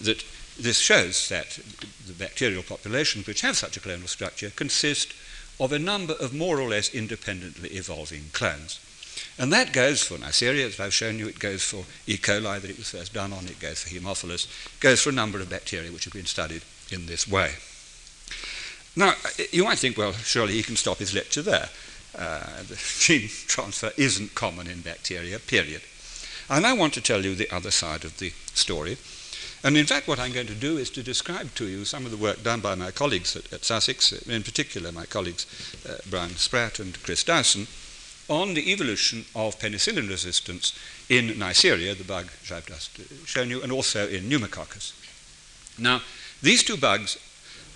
[0.00, 0.24] that
[0.58, 1.58] this shows that
[2.06, 5.12] the bacterial populations which have such a clonal structure consist
[5.60, 8.80] of a number of more or less independently evolving clones.
[9.38, 12.16] And that goes for Neisseria, as I've shown you, it goes for E.
[12.16, 15.12] coli that it was first done on, it goes for Haemophilus, it goes for a
[15.12, 17.52] number of bacteria which have been studied in this way.
[18.96, 19.12] Now,
[19.52, 21.68] you might think, well, surely he can stop his lecture there.
[22.16, 25.82] Uh, the gene transfer isn't common in bacteria, period.
[26.48, 28.96] And I want to tell you the other side of the story.
[29.62, 32.10] And in fact, what I'm going to do is to describe to you some of
[32.10, 35.46] the work done by my colleagues at, at Sussex, in particular my colleagues
[35.86, 37.66] uh, Brian Spratt and Chris Dowson,
[38.28, 40.76] on the evolution of penicillin resistance
[41.08, 44.92] in Neisseria, the bug I've just uh, shown you, and also in pneumococcus.
[45.78, 46.02] Now,
[46.42, 47.18] these two bugs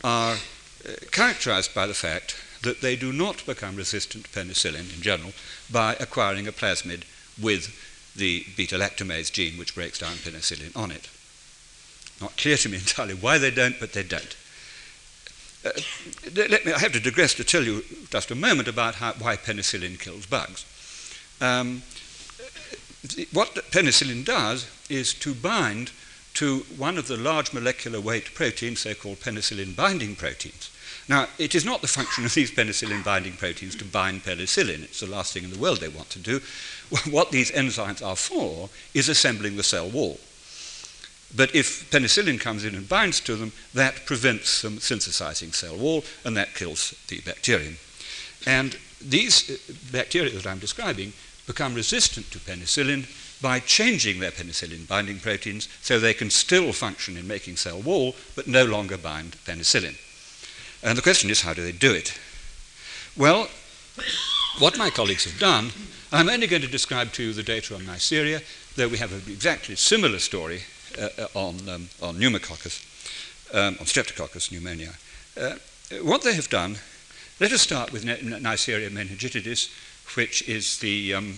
[0.02, 5.02] are uh, characterized by the fact that they do not become resistant to penicillin in
[5.02, 5.32] general
[5.70, 7.04] by acquiring a plasmid
[7.40, 7.74] with
[8.16, 11.08] the beta lactamase gene which breaks down penicillin on it.
[12.20, 14.36] Not clear to me entirely why they don't, but they don't.
[15.64, 15.70] Uh,
[16.34, 19.36] let me, I have to digress to tell you just a moment about how, why
[19.36, 20.64] penicillin kills bugs.
[21.40, 21.82] Um,
[23.32, 25.90] what penicillin does is to bind
[26.34, 30.70] to one of the large molecular weight proteins, so called penicillin binding proteins.
[31.08, 34.84] Now, it is not the function of these penicillin binding proteins to bind penicillin.
[34.84, 36.40] It's the last thing in the world they want to do.
[37.10, 40.18] What these enzymes are for is assembling the cell wall.
[41.36, 46.04] But if penicillin comes in and binds to them, that prevents them synthesizing cell wall,
[46.24, 47.76] and that kills the bacterium.
[48.46, 51.12] And these uh, bacteria that I'm describing
[51.46, 53.06] become resistant to penicillin
[53.40, 58.14] by changing their penicillin binding proteins so they can still function in making cell wall,
[58.36, 59.96] but no longer bind penicillin.
[60.82, 62.18] And the question is, how do they do it?
[63.16, 63.48] Well,
[64.58, 65.70] what my colleagues have done,
[66.12, 68.42] I'm only going to describe to you the data on Neisseria,
[68.76, 70.62] though we have an exactly similar story
[71.34, 72.84] on, um, on pneumococcus,
[73.52, 74.94] um, on streptococcus pneumonia.
[75.36, 75.54] Uh,
[76.02, 76.76] what they have done,
[77.40, 79.70] let us start with Neisseria meningitidis,
[80.16, 81.34] which is the, um,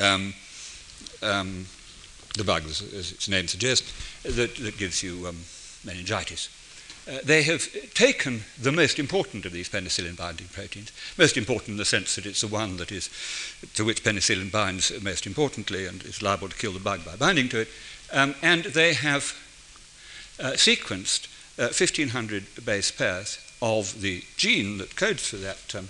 [0.00, 0.34] um,
[1.22, 1.66] um,
[2.36, 5.36] the bug, as, as, its name suggests, that, that gives you um,
[5.84, 6.50] meningitis.
[7.08, 11.76] Uh, they have taken the most important of these penicillin binding proteins, most important in
[11.76, 13.08] the sense that it's the one that is
[13.74, 17.48] to which penicillin binds most importantly and is liable to kill the bug by binding
[17.48, 17.68] to it,
[18.12, 19.34] um, and they have
[20.38, 25.88] uh, sequenced uh, 1500 base pairs of the gene that codes for that um,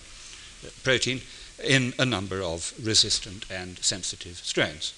[0.83, 1.21] protein
[1.63, 4.95] in a number of resistant and sensitive strains.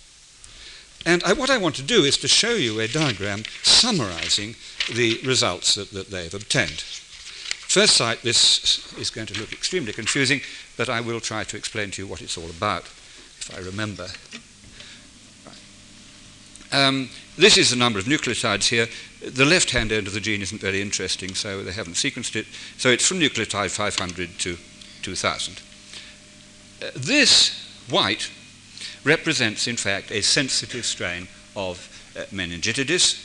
[1.07, 4.57] And I, what I want to do is to show you a diagram summarizing
[4.93, 6.81] the results that, that they've obtained.
[6.81, 10.41] First sight, this is going to look extremely confusing,
[10.77, 14.09] but I will try to explain to you what it's all about, if I remember
[16.73, 18.89] um, this is the number of nucleotides here.
[19.21, 22.47] The left hand end of the gene isn't very interesting, so they haven't sequenced it.
[22.77, 24.57] So it's from nucleotide 500 to
[25.03, 25.61] 2000.
[26.81, 28.31] Uh, this white
[29.05, 33.25] represents, in fact, a sensitive strain of uh, meningitidis,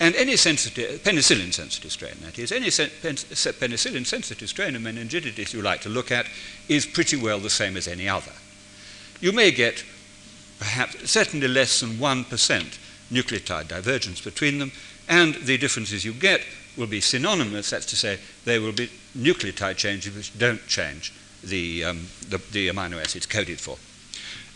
[0.00, 4.82] and any sensitive, penicillin sensitive strain, that is, any sen- pen- penicillin sensitive strain of
[4.82, 6.26] meningitidis you like to look at
[6.68, 8.32] is pretty well the same as any other.
[9.20, 9.84] You may get
[10.60, 12.78] perhaps certainly less than 1%
[13.10, 14.70] nucleotide divergence between them,
[15.08, 16.42] and the differences you get
[16.76, 21.84] will be synonymous, that's to say, they will be nucleotide changes which don't change the,
[21.84, 23.76] um, the, the amino acids coded for.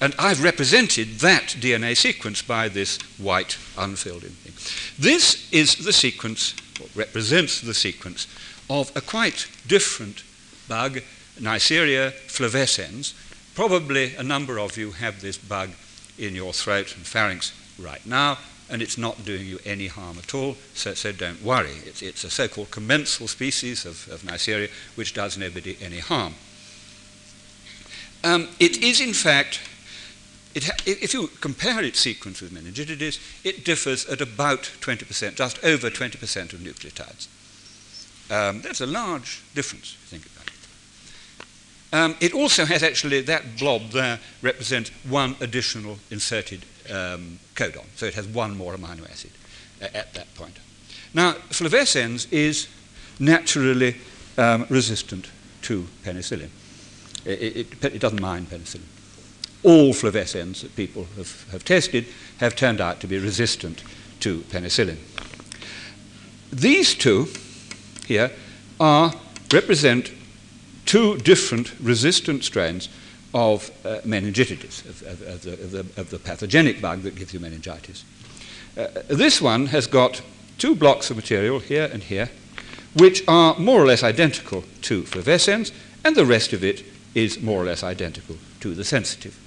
[0.01, 4.53] And I've represented that DNA sequence by this white unfilled in thing.
[4.99, 8.27] This is the sequence, or represents the sequence,
[8.69, 10.23] of a quite different
[10.69, 11.01] bug,
[11.41, 13.15] Neisseria flavescens.
[13.55, 15.71] Probably a number of you have this bug
[16.19, 18.39] in your throat and pharynx right now,
[18.71, 21.77] and it's not doing you any harm at all, so, so don't worry.
[21.85, 26.35] It's, it's a so called commensal species of, of Neisseria which does nobody any harm.
[28.23, 29.61] Um, it is, in fact,
[30.55, 36.53] if you compare its sequence with meningitidis, it differs at about 20%, just over 20%
[36.53, 37.29] of nucleotides.
[38.31, 40.54] Um, that's a large difference, if you think about it.
[41.95, 48.07] Um, it also has actually, that blob there represents one additional inserted um, codon, so
[48.07, 49.31] it has one more amino acid
[49.81, 50.59] uh, at that point.
[51.15, 52.67] Now, flavescens is
[53.21, 53.95] naturally
[54.37, 55.31] um, resistant
[55.63, 56.49] to penicillin.
[57.25, 58.89] It, it, it, doesn't mind penicillin.
[59.63, 62.07] All flavescens that people have, have tested
[62.39, 63.85] have turned out to be resistant
[64.19, 64.99] to penicillin.
[66.53, 67.29] These two
[68.09, 68.33] here
[68.81, 69.15] are,
[69.53, 70.11] represent
[70.85, 72.89] two different resistant strains
[73.35, 77.41] of uh, meningitis, of, of, of, the, the, of, the, pathogenic bug that gives you
[77.41, 78.05] meningitis.
[78.77, 80.23] Uh, this one has got
[80.57, 82.31] two blocks of material here and here,
[82.97, 85.73] which are more or less identical to flavescens,
[86.05, 89.39] and the rest of it is more or less identical to the sensitive.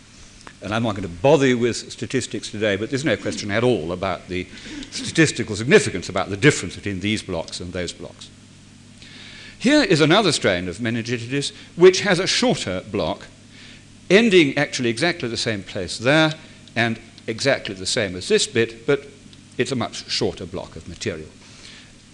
[0.62, 3.64] And I'm not going to bother you with statistics today, but there's no question at
[3.64, 4.48] all about the
[4.92, 8.30] statistical significance about the difference between these blocks and those blocks.
[9.60, 13.28] Here is another strain of meningitis which has a shorter block,
[14.10, 16.34] ending actually exactly the same place there
[16.76, 19.08] and exactly the same as this bit, but
[19.58, 21.28] it's a much shorter block of material.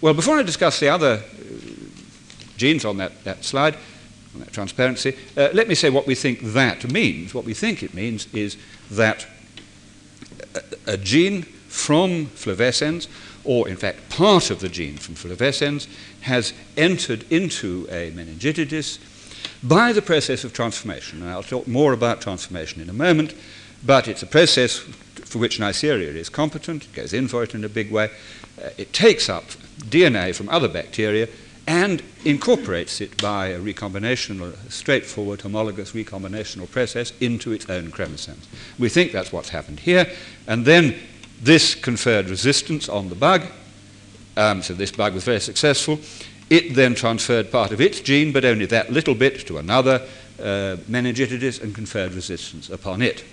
[0.00, 1.54] Well, before I discuss the other uh,
[2.56, 3.76] genes on that, that slide,
[4.34, 7.34] on that transparency, uh, let me say what we think that means.
[7.34, 8.56] What we think it means is
[8.90, 9.26] that
[10.54, 13.08] a, a gene from flavescens,
[13.44, 15.86] or in fact part of the gene from flavescens,
[16.22, 18.98] has entered into a meningitidis
[19.62, 21.22] by the process of transformation.
[21.22, 23.34] And I'll talk more about transformation in a moment,
[23.84, 27.64] but it's a process for which Neisseria is competent, it goes in for it in
[27.64, 28.10] a big way.
[28.62, 29.44] Uh, it takes up
[29.80, 31.28] DNA from other bacteria
[31.66, 38.46] and incorporates it by a recombinational, straightforward homologous recombinational process into its own chromosomes.
[38.78, 40.06] We think that's what's happened here,
[40.46, 40.94] and then
[41.42, 43.42] this conferred resistance on the bug.
[44.36, 46.00] Um, so this bug was very successful.
[46.50, 50.06] It then transferred part of its gene, but only that little bit, to another
[50.38, 53.24] uh, meningitidis and conferred resistance upon it.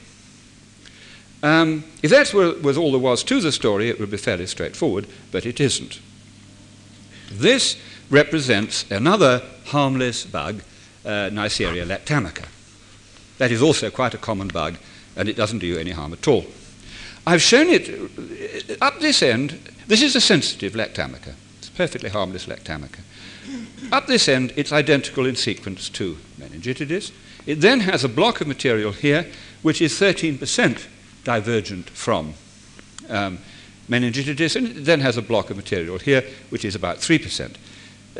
[1.43, 5.07] Um, if that was all there was to the story, it would be fairly straightforward,
[5.31, 5.99] but it isn't.
[7.31, 7.77] This
[8.09, 10.61] represents another harmless bug,
[11.03, 12.47] uh, Neisseria lactamica.
[13.39, 14.77] That is also quite a common bug,
[15.15, 16.45] and it doesn't do you any harm at all.
[17.25, 19.59] I've shown it uh, up this end.
[19.87, 21.33] This is a sensitive lactamica.
[21.59, 23.01] It's a perfectly harmless lactamica.
[23.91, 27.11] Up this end, it's identical in sequence to meningitidis.
[27.45, 29.27] It then has a block of material here,
[29.61, 30.87] which is 13%
[31.23, 32.33] divergent from
[33.09, 33.39] um,
[33.89, 37.55] meningitidis, and it then has a block of material here, which is about 3%.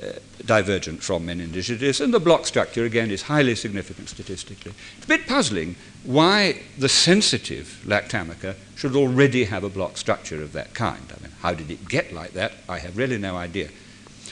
[0.02, 0.14] Uh,
[0.46, 4.72] divergent from meningitis, and the block structure again is highly significant statistically.
[4.96, 5.76] It's a bit puzzling
[6.06, 11.04] why the sensitive lactamica should already have a block structure of that kind.
[11.10, 12.54] I mean, how did it get like that?
[12.70, 13.68] I have really no idea.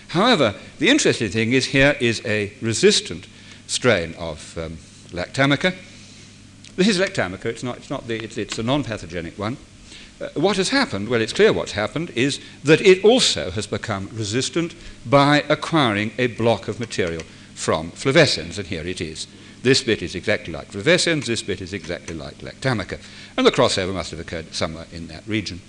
[0.08, 3.28] However, the interesting thing is here is a resistant
[3.68, 4.78] strain of um,
[5.10, 5.76] lactamica.
[6.78, 9.58] This is lactamica, it's not, it's not the, it's, it's a non pathogenic one.
[10.22, 14.10] Uh, what has happened, well, it's clear what's happened, is that it also has become
[14.12, 17.24] resistant by acquiring a block of material
[17.56, 19.28] from flavescens, and here it is.
[19.64, 23.00] This bit is exactly like flavescens, this bit is exactly like lactamica,
[23.38, 25.62] and the crossover must have occurred somewhere in that region.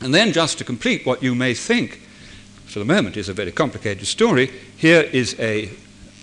[0.00, 2.00] And then, just to complete what you may think,
[2.66, 5.70] for the moment, is a very complicated story, here is a,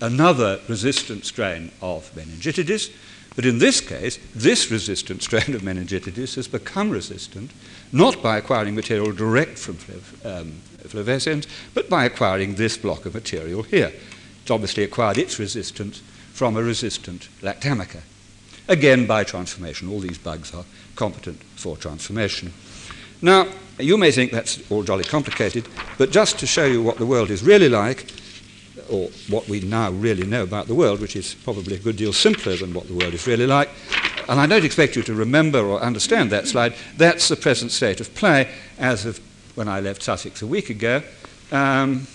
[0.00, 2.90] another resistant strain of meningitidis,
[3.34, 7.50] but in this case, this resistant strain of meningitis has become resistant
[7.92, 9.76] not by acquiring material direct from
[10.24, 10.52] um,
[10.82, 13.92] flavescens, but by acquiring this block of material here.
[14.42, 16.02] It's obviously acquired its resistance
[16.32, 18.00] from a resistant lactamica.
[18.68, 19.88] Again, by transformation.
[19.88, 20.64] All these bugs are
[20.96, 22.52] competent for transformation.
[23.20, 25.68] Now, you may think that's all jolly complicated,
[25.98, 28.10] but just to show you what the world is really like,
[28.92, 32.12] or what we now really know about the world, which is probably a good deal
[32.12, 33.70] simpler than what the world is really like.
[34.28, 36.74] And I don't expect you to remember or understand that slide.
[36.98, 39.18] That's the present state of play as of
[39.54, 41.02] when I left Sussex a week ago.
[41.50, 42.06] Um,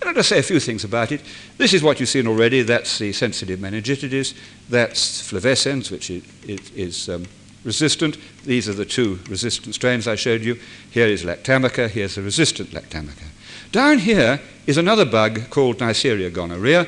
[0.00, 1.20] and I'll just say a few things about it.
[1.58, 2.62] This is what you've seen already.
[2.62, 4.34] That's the sensitive meningitis.
[4.68, 6.24] That's flavescens, which is,
[6.72, 7.26] is um,
[7.64, 8.16] resistant.
[8.44, 10.58] These are the two resistant strains I showed you.
[10.90, 11.88] Here is lactamica.
[11.88, 13.31] Here's the resistant lactamica.
[13.72, 16.86] Down here is another bug called Neisseria gonorrhea,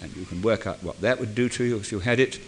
[0.00, 2.38] and you can work out what that would do to you if you had it.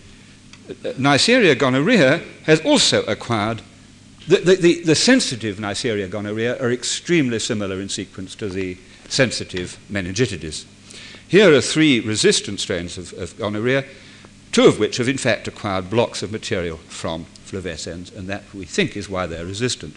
[0.68, 3.60] Uh, Neisseria gonorrhea has also acquired,
[4.28, 8.78] the, the, the, the sensitive Neisseria gonorrhea are extremely similar in sequence to the
[9.08, 10.64] sensitive meningitidis.
[11.26, 13.84] Here are three resistant strains of, of gonorrhea,
[14.52, 18.64] two of which have in fact acquired blocks of material from flavescens, and that we
[18.64, 19.96] think is why they're resistant.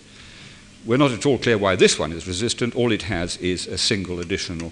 [0.86, 2.76] We're not at all clear why this one is resistant.
[2.76, 4.72] All it has is a single additional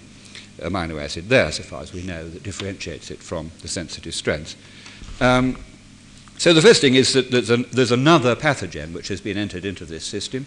[0.58, 4.54] amino acid there, so far as we know, that differentiates it from the sensitive strands.
[5.20, 5.56] Um,
[6.38, 9.64] so the first thing is that there's, an, there's, another pathogen which has been entered
[9.64, 10.46] into this system.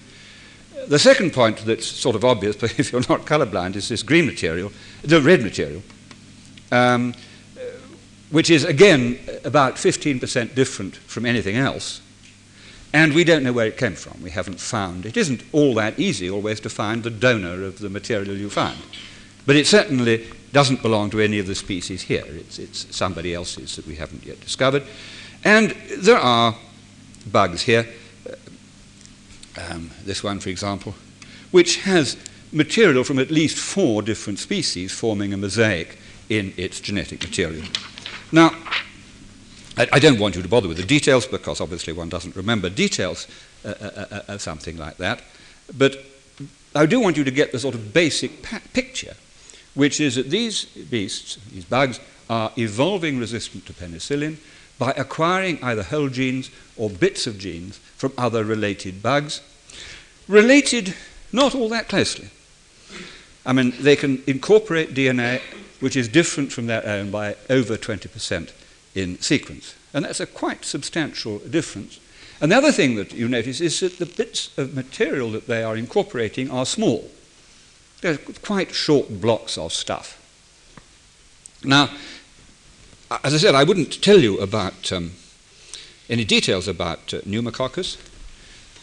[0.88, 4.26] The second point that's sort of obvious, but if you're not colorblind, is this green
[4.26, 5.82] material, the red material,
[6.72, 7.14] um,
[8.30, 12.02] which is again about 15% different from anything else.
[12.94, 14.22] And we don't know where it came from.
[14.22, 15.06] We haven't found.
[15.06, 18.78] It isn't all that easy always to find the donor of the material you find.
[19.46, 22.26] But it certainly doesn't belong to any of the species here.
[22.28, 24.84] It's, it's somebody else's that we haven't yet discovered.
[25.44, 26.56] And there are
[27.32, 27.88] bugs here,
[29.70, 30.96] um, this one, for example,
[31.52, 32.18] which has
[32.52, 35.98] material from at least four different species forming a mosaic
[36.30, 37.66] in its genetic material.
[38.32, 38.52] Now,
[39.78, 43.28] I, don't want you to bother with the details because obviously one doesn't remember details
[43.64, 45.22] uh, uh, uh, uh of something like that,
[45.78, 46.04] but
[46.76, 49.16] I do want you to get the sort of basic picture,
[49.76, 52.00] which is that these beasts, these bugs,
[52.30, 54.38] are evolving resistant to penicillin
[54.80, 59.42] by acquiring either whole genes or bits of genes from other related bugs,
[60.28, 60.96] related
[61.32, 62.30] not all that closely.
[63.46, 65.42] I mean, they can incorporate DNA
[65.80, 68.52] which is different from their own by over 20%
[68.98, 69.76] in sequence.
[69.94, 72.00] And that's a quite substantial difference.
[72.42, 75.64] And the other thing that you notice is that the bits of material that they
[75.64, 77.10] are incorporating are small.
[78.02, 80.22] They're quite short blocks of stuff.
[81.64, 81.90] Now,
[83.24, 85.12] as I said, I wouldn't tell you about um,
[86.10, 87.98] any details about uh, pneumococcus,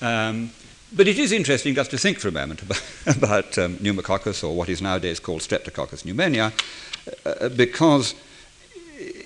[0.03, 0.51] um,
[0.93, 2.83] but it is interesting just to think for a moment about,
[3.17, 6.53] about um, pneumococcus, or what is nowadays called streptococcus pneumoniae,
[7.25, 8.15] uh, because,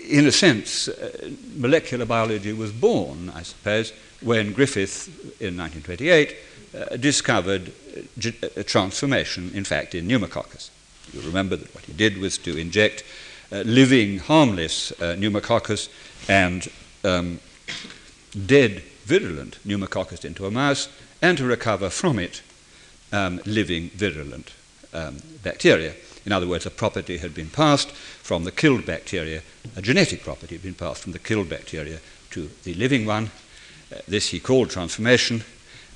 [0.08, 5.08] in a sense, uh, molecular biology was born, I suppose, when Griffith,
[5.40, 6.36] in 1928,
[6.74, 10.70] uh, discovered uh, transformation, in fact, in pneumococcus.
[11.12, 13.04] You remember that what he did was to inject
[13.52, 15.88] uh, living, harmless uh, pneumococcus
[16.28, 16.68] and
[17.04, 17.40] um,
[18.46, 20.88] dead, virulent pneumococcus into a mouse
[21.22, 22.42] and to recover from it
[23.12, 24.52] um, living, virulent
[24.92, 25.94] um, bacteria.
[26.28, 29.40] In other words, a property had been passed from the killed bacteria,
[29.74, 32.00] a genetic property had been passed from the killed bacteria
[32.32, 33.30] to the living one.
[33.90, 35.42] Uh, this he called transformation,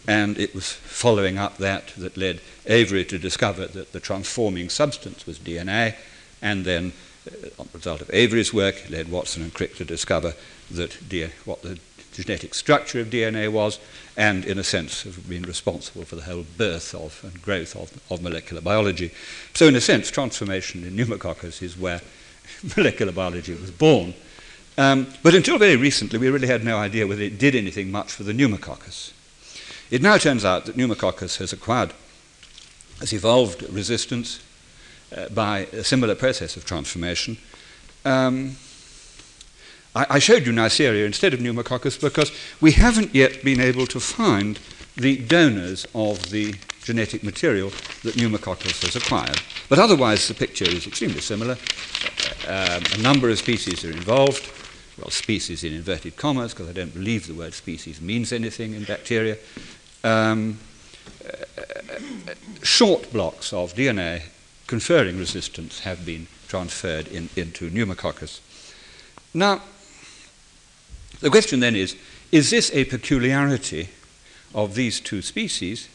[0.09, 5.27] and it was following up that that led Avery to discover that the transforming substance
[5.27, 5.97] was DNA,
[6.41, 6.95] and then
[7.31, 10.33] uh, on the result of Avery's work, led Watson and Crick to discover
[10.71, 10.95] that
[11.45, 11.79] what the
[12.13, 13.79] genetic structure of DNA was,
[14.17, 18.01] and in a sense have been responsible for the whole birth of and growth of,
[18.11, 19.11] of molecular biology.
[19.55, 22.01] So, in a sense, transformation in pneumococcus is where
[22.77, 24.15] molecular biology was born.
[24.79, 28.13] Um, but until very recently, we really had no idea whether it did anything much
[28.13, 29.13] for the pneumococcus.
[29.91, 31.93] It now turns out that pneumococcus has acquired,
[33.01, 34.43] has evolved resistance
[35.15, 37.37] uh, by a similar process of transformation.
[38.05, 38.57] Um,
[39.95, 44.01] I, I, showed you Neisseria instead of pneumococcus because we haven't yet been able to
[44.01, 44.59] find
[44.97, 47.71] the donors of the genetic material
[48.03, 49.41] that pneumococcus has acquired.
[49.69, 51.57] But otherwise, the picture is extremely similar.
[52.47, 54.51] Um, a number of species are involved.
[54.99, 58.85] Well, species in inverted commas, because I don't believe the word species means anything in
[58.85, 59.39] bacteria.
[60.05, 60.59] Um,
[61.25, 64.25] uh, short blocks of DNA
[64.67, 68.41] conferring resistance have been transferred in, into pneumococcus.
[69.35, 69.63] Now,
[71.23, 71.97] the question then is
[72.31, 73.89] is this a peculiarity
[74.55, 75.89] of these two species,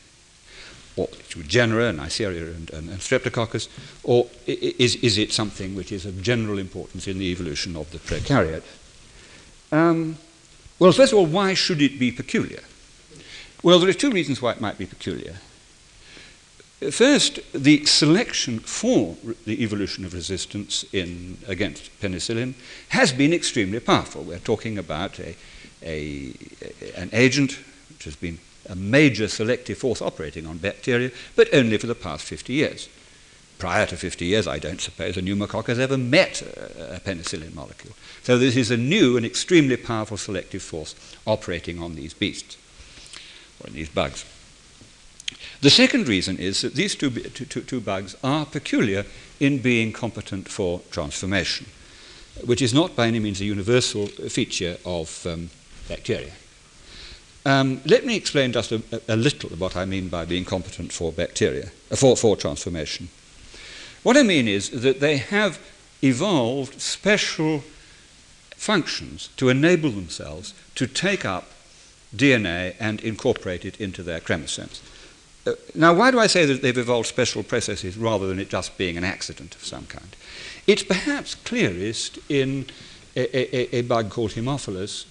[0.95, 1.07] or
[1.45, 3.67] genera, Neisseria and, and, and Streptococcus,
[4.03, 7.99] or is, is it something which is of general importance in the evolution of the
[7.99, 8.63] prokaryote?
[9.71, 10.17] Um,
[10.80, 12.61] well, first of all, why should it be peculiar?
[13.63, 15.36] Well, there are two reasons why it might be peculiar.
[16.80, 22.53] First, the selection for the evolution of resistance in, against penicillin
[22.89, 24.21] has been extremely powerful.
[24.21, 25.36] We're talking about a,
[25.82, 26.34] a,
[26.95, 27.57] an agent
[27.89, 28.38] which has been
[28.69, 32.89] a major selective force operating on bacteria, but only for the past 50 years.
[33.57, 37.95] Prior to 50 years, I don't suppose a pneumococcus ever met a, a penicillin molecule.
[38.21, 40.93] So this is a new and extremely powerful selective force
[41.25, 42.55] operating on these beasts,
[43.63, 44.25] or these bugs.
[45.62, 49.05] The second reason is that these two, two, two, bugs are peculiar
[49.39, 51.66] in being competent for transformation,
[52.45, 55.49] which is not by any means a universal feature of um,
[55.89, 56.34] bacteria.
[57.45, 61.12] Um, let me explain just a, a, little what I mean by being competent for
[61.12, 63.08] bacteria, for, for transformation.
[64.03, 65.58] What I mean is that they have
[66.03, 67.64] evolved special
[68.51, 71.45] functions to enable themselves to take up
[72.16, 74.82] DNA and incorporate it into their chromosomes.
[75.47, 78.77] Uh, now, why do I say that they've evolved special processes rather than it just
[78.77, 80.15] being an accident of some kind?
[80.65, 82.65] It's perhaps clearest in
[83.15, 85.05] a, a, a bug called Haemophilus,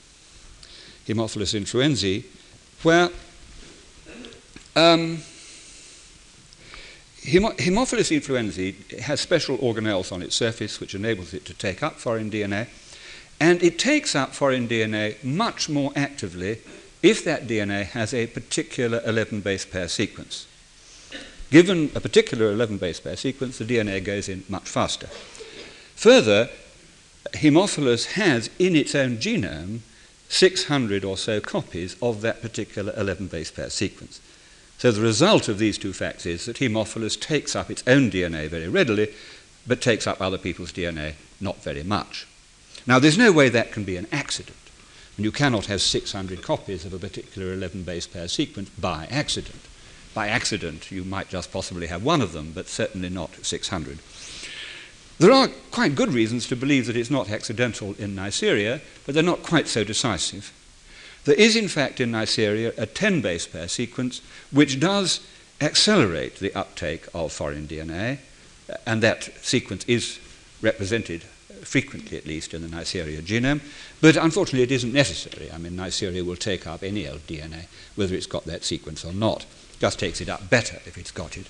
[1.06, 2.24] Haemophilus influenzae,
[2.82, 3.08] where
[4.76, 5.22] um,
[7.22, 12.30] Haemophilus influenzae has special organelles on its surface which enables it to take up foreign
[12.30, 12.68] DNA,
[13.40, 16.58] and it takes up foreign DNA much more actively
[17.02, 20.46] if that DNA has a particular 11 base pair sequence.
[21.50, 25.06] Given a particular 11 base pair sequence, the DNA goes in much faster.
[25.94, 26.50] Further,
[27.34, 29.80] Haemophilus has in its own genome
[30.28, 34.20] 600 or so copies of that particular 11 base pair sequence.
[34.78, 38.48] So the result of these two facts is that Haemophilus takes up its own DNA
[38.48, 39.12] very readily,
[39.66, 42.26] but takes up other people's DNA not very much.
[42.86, 44.56] Now, there's no way that can be an accident.
[45.16, 49.60] And you cannot have 600 copies of a particular 11 base pair sequence by accident.
[50.12, 53.98] By accident, you might just possibly have one of them, but certainly not 600.
[55.18, 59.22] There are quite good reasons to believe that it's not accidental in Neisseria, but they're
[59.22, 60.52] not quite so decisive.
[61.24, 65.26] There is, in fact, in Neisseria a 10 base pair sequence which does
[65.60, 68.18] accelerate the uptake of foreign DNA,
[68.86, 70.18] and that sequence is
[70.60, 71.24] represented
[71.66, 73.60] frequently, at least, in the Neisseria genome.
[74.00, 75.50] But unfortunately, it isn't necessary.
[75.50, 79.12] I mean, Neisseria will take up any old DNA, whether it's got that sequence or
[79.12, 79.44] not.
[79.80, 81.46] Just takes it up better if it's got it.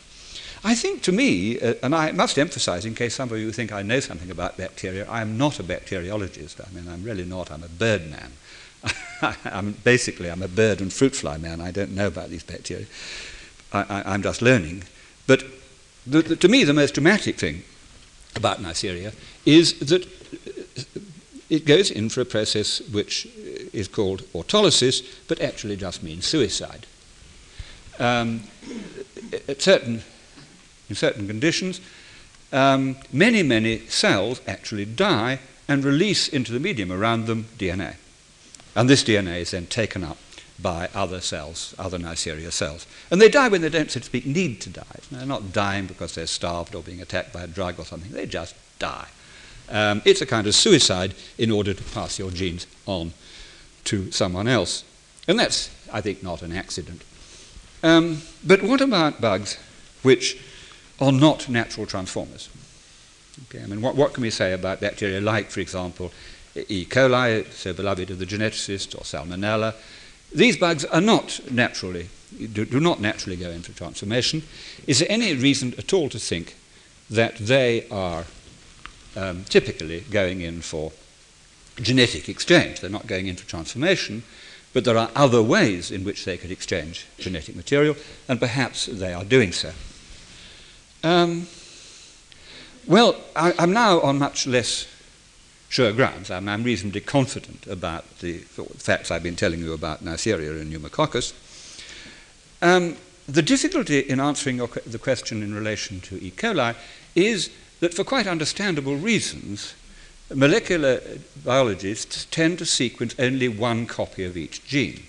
[0.64, 3.72] I think to me, uh, and I must emphasize in case some of you think
[3.72, 6.60] I know something about bacteria, I am not a bacteriologist.
[6.66, 7.50] I mean, I'm really not.
[7.50, 8.32] I'm a bird man.
[9.44, 11.60] I'm basically I'm a bird and fruit fly man.
[11.60, 12.86] I don't know about these bacteria.
[13.72, 14.84] I, am just learning.
[15.26, 15.44] But
[16.06, 17.62] the, the, to me, the most dramatic thing
[18.36, 19.14] about Neisseria
[19.44, 20.06] is that
[21.48, 23.26] it goes in for a process which
[23.72, 26.86] is called autolysis, but actually just means suicide.
[27.98, 28.42] Um,
[29.48, 30.02] at certain,
[30.88, 31.80] in certain conditions,
[32.52, 37.96] um, many, many cells actually die and release into the medium around them DNA.
[38.74, 40.18] And this DNA is then taken up
[40.60, 42.86] by other cells, other Neisseria cells.
[43.10, 44.84] And they die when they don't, so to speak, need to die.
[45.10, 48.12] They're not dying because they're starved or being attacked by a drug or something.
[48.12, 49.08] They just die.
[49.68, 53.12] Um, it's a kind of suicide in order to pass your genes on
[53.84, 54.84] to someone else.
[55.28, 57.02] And that's, I think, not an accident.
[57.82, 59.58] Um, but what about bugs
[60.02, 60.40] which
[61.00, 62.48] are not natural transformers?
[63.48, 66.12] Okay, I mean, what, what can we say about bacteria like, for example,
[66.68, 66.86] E.
[66.86, 69.74] coli, so beloved of the geneticists, or Salmonella.
[70.36, 72.10] These bugs are not naturally,
[72.52, 74.42] do, do not naturally go into transformation.
[74.86, 76.56] Is there any reason at all to think
[77.08, 78.26] that they are
[79.16, 80.92] um, typically going in for
[81.76, 82.80] genetic exchange?
[82.80, 84.24] They're not going into transformation,
[84.74, 87.96] but there are other ways in which they could exchange genetic material,
[88.28, 89.72] and perhaps they are doing so.
[91.02, 91.46] Um,
[92.86, 94.86] well, I, am now on much less
[95.68, 96.30] sure grounds.
[96.30, 101.32] I'm, I'm, reasonably confident about the facts I've been telling you about Neisseria and pneumococcus.
[102.62, 102.96] Um,
[103.28, 106.30] the difficulty in answering your, the question in relation to E.
[106.30, 106.74] coli
[107.14, 107.50] is
[107.80, 109.74] that for quite understandable reasons,
[110.34, 111.00] molecular
[111.44, 115.02] biologists tend to sequence only one copy of each gene.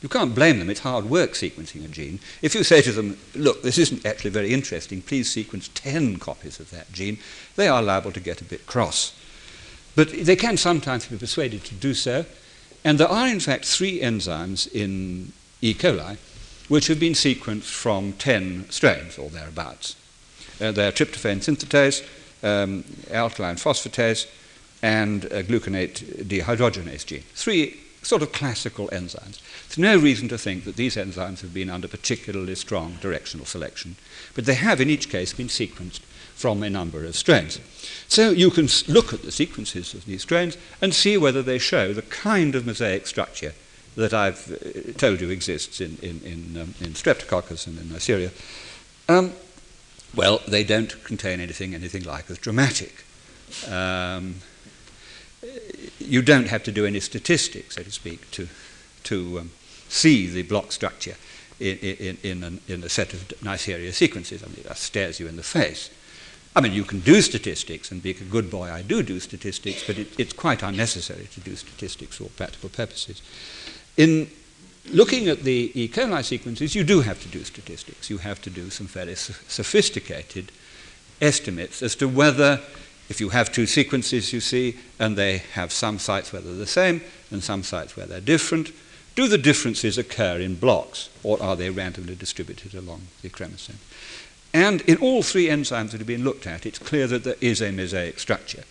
[0.00, 2.18] You can't blame them, it's hard work sequencing a gene.
[2.42, 6.58] If you say to them, look, this isn't actually very interesting, please sequence 10 copies
[6.58, 7.18] of that gene,
[7.54, 9.16] they are liable to get a bit cross.
[9.94, 12.24] But they can sometimes be persuaded to do so.
[12.84, 15.74] And there are, in fact, three enzymes in E.
[15.74, 16.16] coli
[16.68, 19.94] which have been sequenced from 10 strains or thereabouts.
[20.58, 22.02] Uh, they're tryptophan synthetase,
[22.42, 24.26] um, alkaline phosphatase,
[24.82, 27.24] and uh, gluconate dehydrogenase gene.
[27.34, 29.40] Three sort of classical enzymes.
[29.68, 33.96] There's no reason to think that these enzymes have been under particularly strong directional selection,
[34.34, 36.00] but they have in each case been sequenced
[36.34, 37.60] from a number of strains.
[38.08, 41.92] So you can look at the sequences of these strains and see whether they show
[41.92, 43.54] the kind of mosaic structure
[43.96, 48.30] that I've uh, told you exists in, in, in, um, in Streptococcus and in Neisseria.
[49.08, 49.32] Um,
[50.14, 53.04] well, they don't contain anything, anything like as dramatic.
[53.70, 54.36] Um,
[55.98, 58.48] you don't have to do any statistics, so to speak, to,
[59.04, 59.50] to um,
[59.88, 61.16] see the block structure
[61.60, 64.42] in, in, in, an, in, a set of Neisseria sequences.
[64.42, 65.90] I mean, that stares you in the face.
[66.54, 68.70] I mean, you can do statistics and be a good boy.
[68.70, 73.22] I do do statistics, but it, it's quite unnecessary to do statistics for practical purposes.
[73.96, 74.28] In
[74.90, 75.88] looking at the E.
[75.88, 78.10] coli sequences, you do have to do statistics.
[78.10, 80.52] You have to do some fairly sophisticated
[81.20, 82.60] estimates as to whether,
[83.08, 86.66] if you have two sequences, you see, and they have some sites where they're the
[86.66, 87.00] same
[87.30, 88.72] and some sites where they're different,
[89.14, 93.78] Do the differences occur in blocks, or are they randomly distributed along the chromosome?
[94.54, 97.62] And in all three enzymes that have been looked at, it's clear that there is
[97.62, 98.64] a mosaic structure.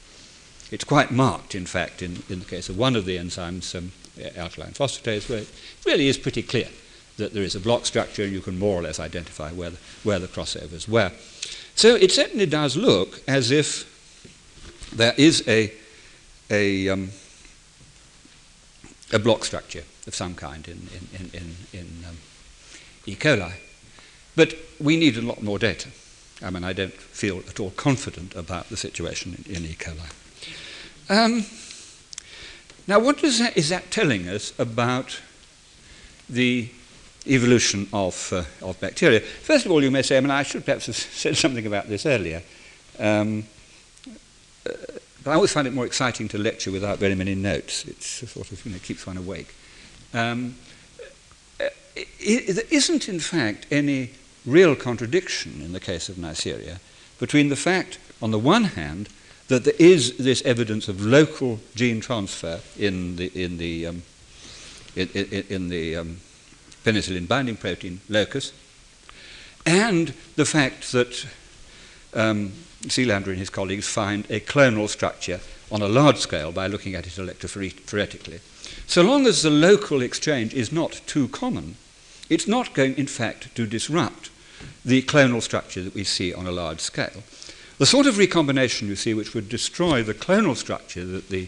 [0.69, 3.91] It's quite marked, in fact, in, in the case of one of the enzymes, um,
[4.35, 5.51] alkaline phosphatase, where it
[5.85, 6.67] really is pretty clear
[7.17, 9.77] that there is a block structure and you can more or less identify where the,
[10.03, 11.11] where the crossovers were.
[11.75, 13.87] So it certainly does look as if
[14.95, 15.73] there is a,
[16.49, 17.11] a, um,
[19.11, 22.17] a block structure of some kind in, in, in, in um,
[23.05, 23.15] E.
[23.15, 23.53] coli.
[24.35, 25.89] But we need a lot more data.
[26.43, 29.75] I mean, I don't feel at all confident about the situation in, in E.
[29.75, 30.09] coli.
[31.09, 31.45] Um,
[32.87, 35.21] now, what is that, is that telling us about
[36.29, 36.69] the
[37.27, 39.19] evolution of, uh, of bacteria?
[39.19, 41.87] First of all, you may say, I mean, I should perhaps have said something about
[41.87, 42.41] this earlier.
[42.97, 43.45] Um,
[44.65, 44.73] uh,
[45.23, 47.85] but I always find it more exciting to lecture without very many notes.
[47.85, 49.53] It sort of you know, keeps one awake.
[50.13, 50.55] Um,
[51.59, 51.69] uh,
[52.19, 54.11] isn't, in fact, any
[54.45, 56.79] real contradiction in the case of Neisseria
[57.19, 59.07] between the fact, on the one hand,
[59.47, 64.01] that there is this evidence of local gene transfer in the, in the, um,
[64.95, 66.17] in, in, in, the um,
[66.83, 68.53] penicillin binding protein locus,
[69.65, 71.27] and the fact that
[72.15, 72.53] um,
[72.87, 75.39] Selander and his colleagues find a clonal structure
[75.71, 78.39] on a large scale by looking at it electrophoretically.
[78.87, 81.75] So long as the local exchange is not too common,
[82.29, 84.30] it's not going, in fact, to disrupt
[84.83, 87.23] the clonal structure that we see on a large scale.
[87.77, 91.47] The sort of recombination, you see, which would destroy the clonal structure that the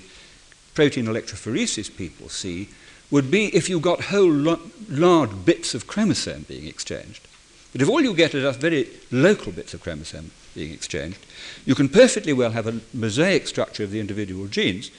[0.73, 2.69] protein electrophoresis people see,
[3.11, 4.57] would be if you got whole
[4.89, 7.27] large bits of chromosome being exchanged.
[7.71, 11.19] But if all you get are very local bits of chromosome being exchanged,
[11.65, 14.89] you can perfectly well have a mosaic structure of the individual genes,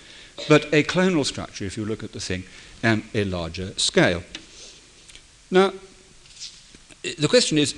[0.49, 2.45] but a clonal structure if you look at the thing
[2.83, 4.23] and a larger scale.
[5.51, 5.73] Now,
[7.19, 7.75] the question is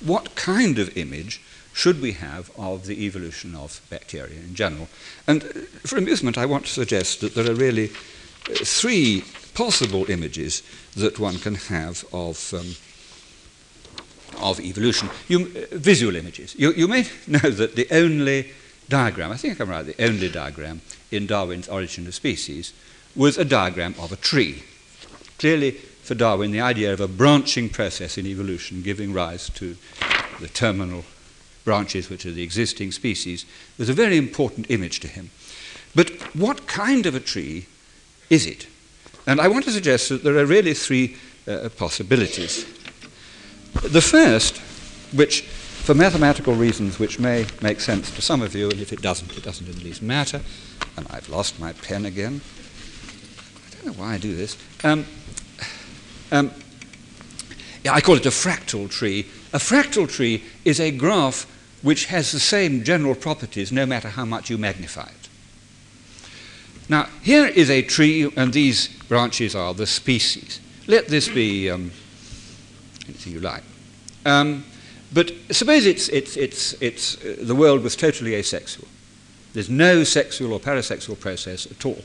[0.00, 1.40] what kind of image
[1.72, 4.88] should we have of the evolution of bacteria in general.
[5.26, 5.42] And
[5.84, 7.88] for amusement, I want to suggest that there are really
[8.46, 10.62] three possible images
[10.96, 12.74] that one can have of, um,
[14.42, 15.08] of evolution.
[15.28, 16.54] You, uh, visual images.
[16.58, 18.50] You, you may know that the only
[18.88, 22.72] diagram, I think I'm right, the only diagram in Darwin's Origin of Species
[23.14, 24.64] was a diagram of a tree.
[25.38, 29.76] Clearly, for Darwin, the idea of a branching process in evolution giving rise to
[30.40, 31.04] the terminal
[31.64, 33.46] branches, which are the existing species,
[33.78, 35.30] was a very important image to him.
[35.94, 37.66] But what kind of a tree
[38.30, 38.66] is it?
[39.26, 42.64] And I want to suggest that there are really three uh, possibilities.
[43.74, 44.58] The first,
[45.12, 49.02] which for mathematical reasons which may make sense to some of you, and if it
[49.02, 50.40] doesn't, it doesn't in the least matter,
[50.96, 52.40] and I've lost my pen again.
[53.66, 54.56] I don't know why I do this.
[54.84, 55.06] Um,
[56.32, 56.50] um,
[57.88, 59.26] I call it a fractal tree.
[59.52, 61.46] A fractal tree is a graph
[61.82, 65.28] which has the same general properties no matter how much you magnify it.
[66.88, 70.60] Now, here is a tree, and these branches are the species.
[70.86, 71.92] Let this be um,
[73.06, 73.62] anything you like.
[74.24, 74.64] Um,
[75.12, 78.88] but suppose it's, it's, it's, it's, uh, the world was totally asexual.
[79.52, 82.02] There's no sexual or parasexual process at all.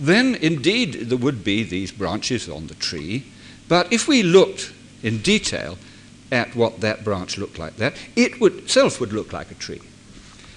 [0.00, 3.24] Then, indeed, there would be these branches on the tree.
[3.68, 5.78] But if we looked in detail
[6.30, 9.80] at what that branch looked like that, it would, itself would look like a tree.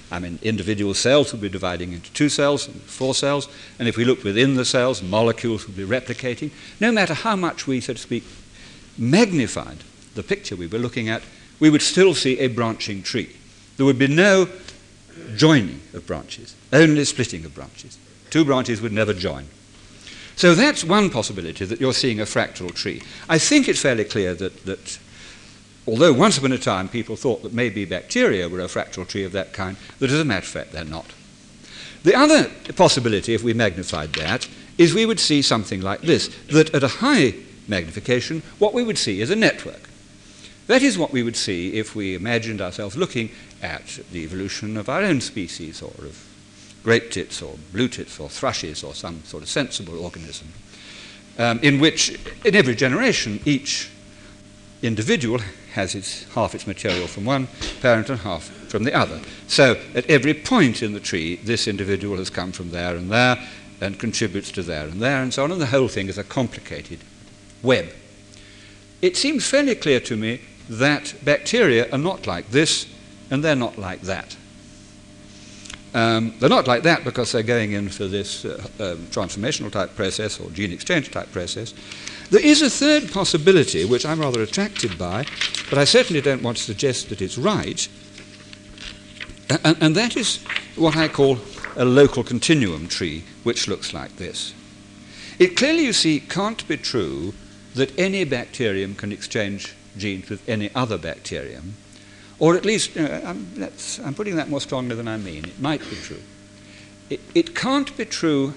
[0.09, 3.97] I mean, individual cells would be dividing into two cells and four cells, and if
[3.97, 6.51] we looked within the cells, molecules would be replicating.
[6.79, 8.23] No matter how much we, so to speak,
[8.97, 9.79] magnified
[10.15, 11.23] the picture we were looking at,
[11.59, 13.35] we would still see a branching tree.
[13.75, 14.47] There would be no
[15.35, 17.97] joining of branches, only splitting of branches.
[18.29, 19.47] Two branches would never join.
[20.37, 23.01] So that's one possibility that you're seeing a fractal tree.
[23.27, 24.99] I think it's fairly clear that, that
[25.87, 29.31] although once upon a time people thought that maybe bacteria were a fractal tree of
[29.31, 31.07] that kind, that as a matter of fact they're not.
[32.03, 36.73] The other possibility, if we magnified that, is we would see something like this that
[36.73, 37.33] at a high
[37.67, 39.89] magnification, what we would see is a network.
[40.67, 43.31] That is what we would see if we imagined ourselves looking
[43.63, 46.26] at the evolution of our own species or of
[46.87, 50.47] grape tits or blue tits or thrushes or some sort of sensible organism,
[51.37, 53.89] um, in which, in every generation, each
[54.81, 55.41] individual
[55.73, 57.45] has its, half its material from one
[57.81, 59.19] parent and half from the other.
[59.47, 63.37] So at every point in the tree, this individual has come from there and there
[63.81, 66.23] and contributes to there and there and so on, and the whole thing is a
[66.23, 66.99] complicated
[67.61, 67.87] web.
[69.01, 72.87] It seems fairly clear to me that bacteria are not like this
[73.29, 74.37] and they're not like that.
[75.93, 79.95] Um, they're not like that because they're going in for this uh, um, transformational type
[79.95, 81.73] process or gene exchange type process.
[82.29, 85.25] there is a third possibility which I'm rather attracted by,
[85.69, 87.87] but I certainly don't want to suggest that it's right,
[89.63, 90.43] and, and that is
[90.75, 91.39] what I call
[91.77, 94.53] a local continuum tree, which looks like this.
[95.39, 97.33] It clearly, you see, can't be true
[97.75, 101.75] that any bacterium can exchange genes with any other bacterium,
[102.39, 103.69] or at least, uh, I'm,
[104.03, 105.45] I'm, putting that more strongly than I mean.
[105.45, 106.21] It might be true.
[107.09, 108.53] It, it can't be true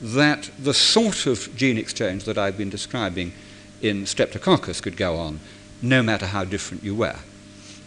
[0.00, 3.32] that the sort of gene exchange that I've been describing
[3.82, 5.40] in Streptococcus could go on,
[5.82, 7.18] no matter how different you were.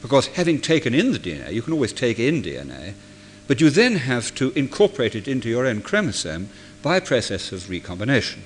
[0.02, 2.94] Because having taken in the DNA, you can always take in DNA,
[3.48, 6.50] but you then have to incorporate it into your own chromosome
[6.84, 8.44] by a process of recombination.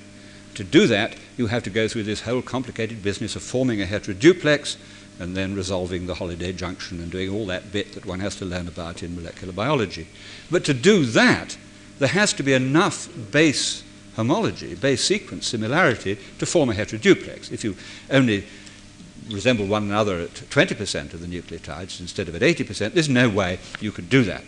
[0.54, 3.86] To do that, you have to go through this whole complicated business of forming a
[3.86, 4.76] heteroduplex
[5.20, 8.46] and then resolving the Holliday junction and doing all that bit that one has to
[8.46, 10.08] learn about in molecular biology.
[10.50, 11.58] But to do that,
[11.98, 13.84] there has to be enough base
[14.16, 17.52] homology, base sequence similarity, to form a heteroduplex.
[17.52, 17.76] If you
[18.10, 18.46] only
[19.28, 23.58] resemble one another at 20% of the nucleotides instead of at 80%, there's no way
[23.78, 24.42] you could do that.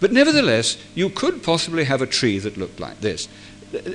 [0.00, 3.28] But nevertheless, you could possibly have a tree that looked like this.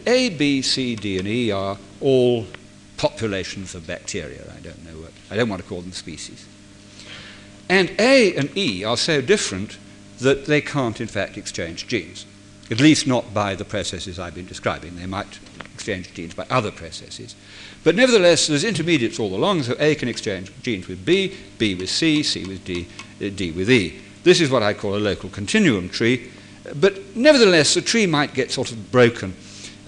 [0.08, 2.48] A, B, C, D, and E are all
[2.98, 4.52] populations of bacteria.
[4.56, 6.46] I don't know what, I don't want to call them species.
[7.70, 9.78] And A and E are so different
[10.20, 12.26] that they can't, in fact, exchange genes,
[12.72, 14.96] at least not by the processes I've been describing.
[14.96, 15.40] They might
[15.74, 17.36] exchange genes by other processes.
[17.84, 21.90] But nevertheless, there's intermediates all along, so A can exchange genes with B, B with
[21.90, 22.88] C, C with D,
[23.22, 24.02] uh, D with E.
[24.24, 26.32] This is what I call a local continuum tree,
[26.76, 29.34] but nevertheless, the tree might get sort of broken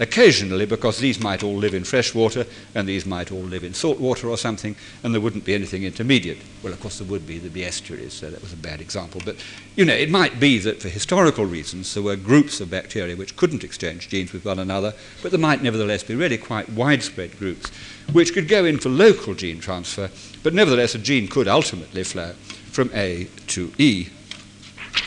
[0.00, 3.74] occasionally because these might all live in fresh water and these might all live in
[3.74, 4.74] salt water or something,
[5.04, 6.38] and there wouldn't be anything intermediate.
[6.62, 9.20] Well, of course, there would be, there'd be estuaries, so that was a bad example.
[9.24, 9.36] But,
[9.76, 13.36] you know, it might be that for historical reasons there were groups of bacteria which
[13.36, 17.70] couldn't exchange genes with one another, but there might nevertheless be really quite widespread groups
[18.12, 20.10] which could go in for local gene transfer,
[20.42, 22.32] but nevertheless a gene could ultimately flow
[22.72, 24.08] from A to E.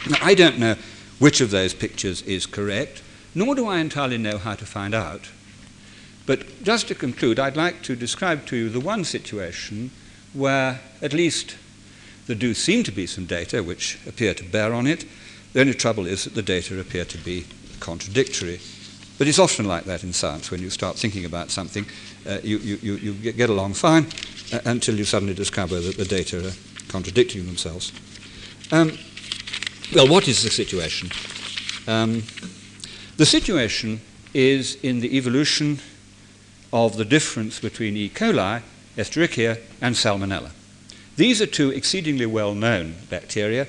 [0.10, 0.76] Now, I don't know
[1.20, 3.03] which of those pictures is correct
[3.36, 5.30] nor do I entirely know how to find out.
[6.26, 9.92] But just to conclude, I'd like to describe to you the one situation
[10.34, 11.58] where at least
[12.28, 15.06] there do seem to be some data which appear to bear on it.
[15.52, 17.46] The only trouble is that the data appear to be
[17.80, 18.60] contradictory.
[19.18, 20.50] But it's often like that in science.
[20.50, 21.86] When you start thinking about something,
[22.28, 24.08] uh, you, you, you, get along fine
[24.52, 26.54] uh, until you suddenly discover that the data are
[26.88, 27.92] contradicting themselves.
[28.72, 28.98] Um,
[29.94, 31.12] well, what is the situation?
[31.88, 32.24] Um,
[33.18, 34.02] the situation
[34.34, 35.80] is in the evolution
[36.72, 38.10] of the difference between E.
[38.10, 38.62] coli,
[38.98, 40.52] Escherichia, and Salmonella.
[41.16, 43.68] These are two exceedingly well known bacteria.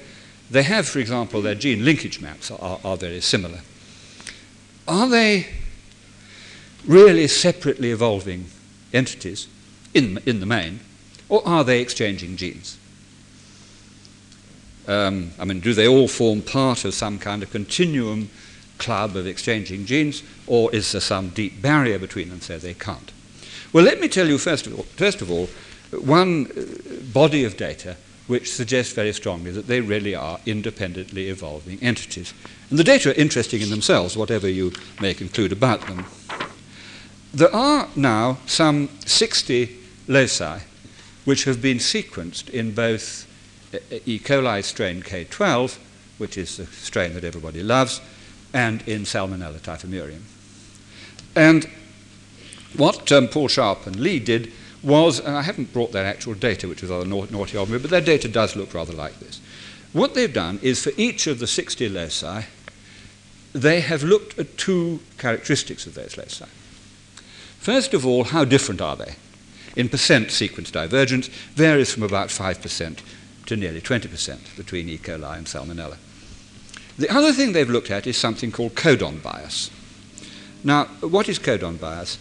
[0.51, 3.61] They have, for example, their gene linkage maps are, are very similar.
[4.89, 5.49] Are they
[6.87, 8.47] really separately evolving
[8.93, 9.49] entities
[9.93, 10.81] in, in the main,
[11.29, 12.79] or are they exchanging genes?
[14.87, 18.29] Um, I mean, do they all form part of some kind of continuum
[18.79, 23.13] club of exchanging genes, or is there some deep barrier between them so they can't?
[23.73, 25.49] Well, let me tell you first of all, first of all
[26.01, 27.97] one uh, body of data
[28.27, 32.33] which suggests very strongly that they really are independently evolving entities.
[32.71, 36.07] And the data are interesting in themselves, whatever you may conclude about them.
[37.35, 39.77] There are now some 60
[40.09, 40.61] loci
[41.25, 43.27] which have been sequenced in both
[43.75, 44.19] uh, E.
[44.19, 45.79] coli strain K12,
[46.19, 48.01] which is the strain that everybody loves,
[48.55, 50.23] and in Salmonella typhimurium.
[51.35, 51.69] And
[52.77, 54.53] what um, Paul Sharp and Li did
[54.83, 57.91] was, and I haven't brought their actual data, which was rather naughty of me, but
[57.91, 59.41] their data does look rather like this.
[59.93, 62.43] What they've done is for each of the 60 loci,
[63.53, 66.47] they have looked at two characteristics of those loci.
[67.59, 69.15] First of all, how different are they?
[69.77, 72.99] In percent sequence divergence varies from about 5%
[73.47, 74.99] to nearly 20% between E.
[74.99, 75.97] coli and Salmonella.
[76.99, 79.71] The other thing they've looked at is something called codon bias.
[80.63, 82.19] Now, what is codon bias?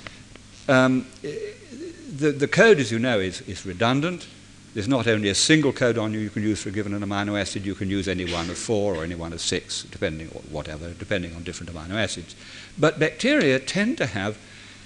[0.68, 4.28] Um, the, the code, as you know, is, is redundant.
[4.74, 7.76] There's not only a single codon you can use for a given amino acid, you
[7.76, 11.36] can use any one of four or any one of six, depending on whatever, depending
[11.36, 12.36] on different amino acids.
[12.78, 14.38] But bacteria tend to have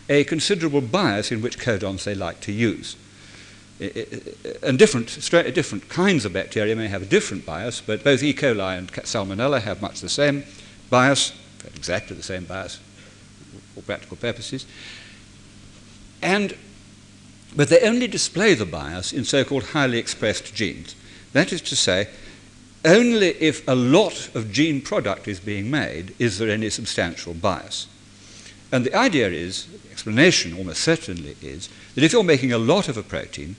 [0.09, 2.97] a considerable bias in which codons they like to use
[3.79, 5.07] and different,
[5.53, 8.33] different kinds of bacteria may have a different bias, but both E.
[8.33, 10.43] coli and Salmonella have much the same
[10.89, 11.33] bias,
[11.75, 12.79] exactly the same bias
[13.75, 14.65] for practical purposes.
[16.23, 16.55] And,
[17.55, 20.95] but they only display the bias in so called highly expressed genes.
[21.33, 22.09] That is to say,
[22.83, 27.87] only if a lot of gene product is being made is there any substantial bias.
[28.71, 32.89] And the idea is, the explanation almost certainly is, that if you're making a lot
[32.89, 33.55] of a protein,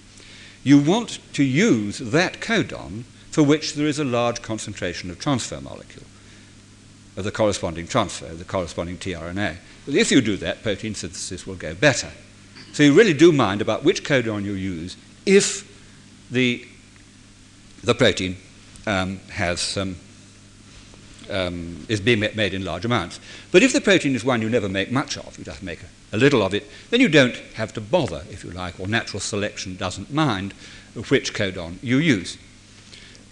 [0.64, 5.60] you want to use that codon for which there is a large concentration of transfer
[5.60, 6.06] molecule,
[7.16, 9.56] of the corresponding transfer, the corresponding tRNA.
[9.86, 12.10] But if you do that, protein synthesis will go better.
[12.72, 15.66] So you really do mind about which codon you use if
[16.30, 16.66] the,
[17.82, 18.36] the protein
[18.86, 19.96] um, has um,
[21.30, 23.20] um, is being made in large amounts.
[23.52, 25.86] But if the protein is one you never make much of, you just make a,
[26.12, 29.20] a, little of it, then you don't have to bother, if you like, or natural
[29.20, 30.52] selection doesn't mind
[31.08, 32.38] which codon you use.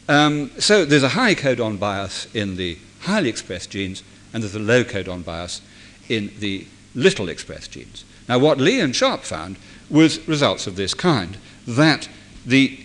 [0.08, 4.02] Um, so there's a high codon bias in the highly expressed genes,
[4.32, 5.60] and there's a low codon bias
[6.08, 8.04] in the little expressed genes.
[8.28, 9.56] Now, what Li and Sharp found
[9.90, 12.08] was results of this kind that
[12.44, 12.78] the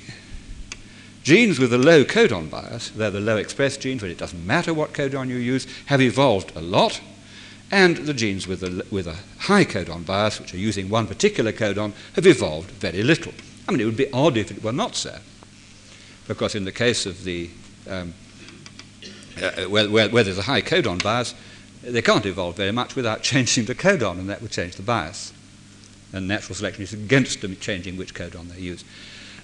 [1.23, 4.73] Genes with a low codon bias, they're the low expressed genes, but it doesn't matter
[4.73, 6.99] what codon you use, have evolved a lot.
[7.71, 11.53] And the genes with a, with a high codon bias, which are using one particular
[11.53, 13.33] codon, have evolved very little.
[13.67, 15.17] I mean, it would be odd if it were not so.
[16.27, 17.49] Because in the case of the,
[17.89, 18.13] um,
[19.41, 21.33] uh, where, where, where there's a high codon bias,
[21.81, 25.31] they can't evolve very much without changing the codon, and that would change the bias.
[26.11, 28.83] And natural selection is against them changing which codon they use.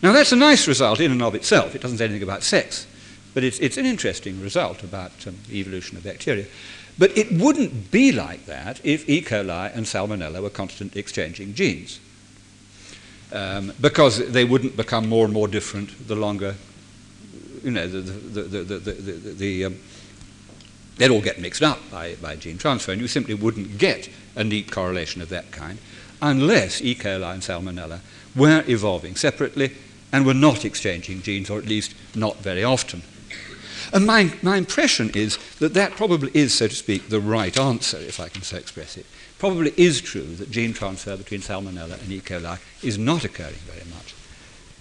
[0.03, 1.75] Now, that's a nice result in and of itself.
[1.75, 2.85] It doesn't say anything about sex,
[3.33, 6.45] but it's, it's an interesting result about um, the evolution of bacteria.
[6.99, 9.21] But it wouldn't be like that if E.
[9.21, 11.99] coli and Salmonella were constantly exchanging genes.
[13.31, 16.55] Um, because they wouldn't become more and more different the longer,
[17.63, 19.75] you know, the, the, the, the, the, the um,
[20.97, 24.43] they'd all get mixed up by, by gene transfer, and you simply wouldn't get a
[24.43, 25.77] neat correlation of that kind
[26.21, 26.95] unless E.
[26.95, 27.99] coli and Salmonella
[28.35, 29.75] were evolving separately
[30.11, 33.01] and were not exchanging genes, or at least not very often.
[33.93, 37.97] And my, my impression is that that probably is, so to speak, the right answer,
[37.97, 39.05] if I can so express it.
[39.39, 42.19] Probably is true that gene transfer between Salmonella and E.
[42.19, 44.15] coli is not occurring very much.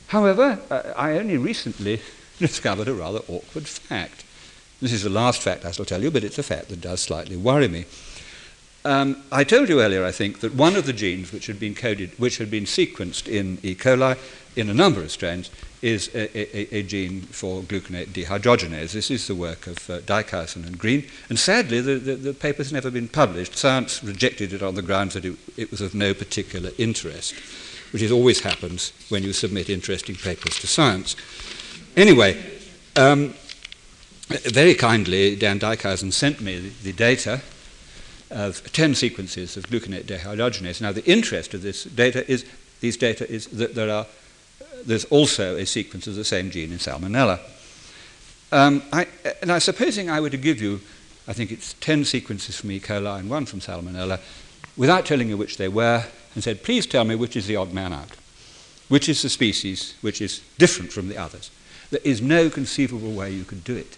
[0.09, 2.01] However, uh, I only recently
[2.39, 4.25] discovered a rather awkward fact.
[4.81, 7.01] This is the last fact I shall tell you, but it's a fact that does
[7.01, 7.85] slightly worry me.
[8.85, 11.75] Um, I told you earlier, I think, that one of the genes which had been
[11.75, 13.75] coded, which had been sequenced in E.
[13.75, 14.17] coli
[14.57, 15.51] in a number of strains,
[15.83, 18.93] is a, a, a gene for gluconate dehydrogenase.
[18.93, 22.91] This is the work of uh, and Green, and sadly, the, the, the paper's never
[22.91, 23.57] been published.
[23.57, 27.35] Science rejected it on the grounds that it, it was of no particular interest,
[27.93, 31.15] which is always happens when you submit interesting papers to science.
[31.97, 32.43] Anyway,
[32.97, 33.35] um,
[34.29, 37.43] very kindly, Dan Dykhuizen sent me the, the data
[38.31, 40.81] of 10 sequences of gluconate dehydrogenase.
[40.81, 42.45] Now, the interest of this data is,
[42.81, 44.07] these data is that there are
[44.85, 47.41] there's also a sequence of the same gene in Salmonella.
[48.53, 49.07] Um, I,
[49.45, 50.81] now, supposing I were to give you,
[51.27, 52.81] I think it's 10 sequences from E.
[52.81, 54.21] coli and one from Salmonella,
[54.77, 56.05] without telling you which they were,
[56.35, 58.11] and said, please tell me which is the odd man out,
[58.89, 61.51] which is the species which is different from the others.
[61.91, 63.97] There is no conceivable way you could do it.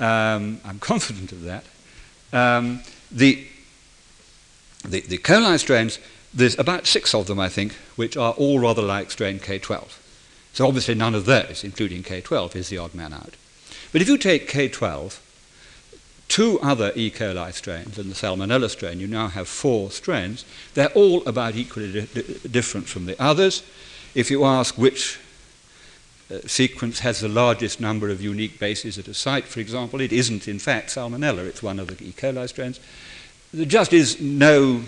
[0.00, 1.64] Um, I'm confident of that.
[2.32, 3.46] Um, the,
[4.86, 5.98] the, the coli strains,
[6.34, 9.98] there's about six of them, I think, which are all rather like strain K12.
[10.52, 13.34] So obviously none of those, including K12, is the odd man out.
[13.92, 15.18] But if you take K12,
[16.28, 17.10] two other E.
[17.10, 20.44] coli strains and the Salmonella strain, you now have four strains.
[20.74, 23.62] They're all about equally di- di- different from the others.
[24.14, 25.18] If you ask which
[26.30, 30.12] uh, sequence has the largest number of unique bases at a site, for example, it
[30.12, 32.12] isn't in fact Salmonella, it's one of the E.
[32.12, 32.80] coli strains.
[33.52, 34.84] There just is no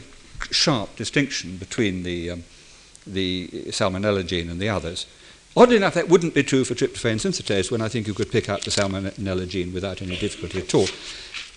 [0.50, 2.44] sharp distinction between the, um,
[3.06, 5.06] the Salmonella gene and the others.
[5.56, 8.48] Oddly enough, that wouldn't be true for tryptophan synthetase when I think you could pick
[8.48, 10.88] out the salmonella gene without any difficulty at all.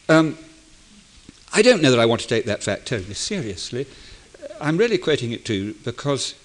[0.07, 0.37] Um,
[1.51, 3.87] I don't know that I want to take that fact totally seriously.
[4.61, 6.35] I'm really quoting it to you because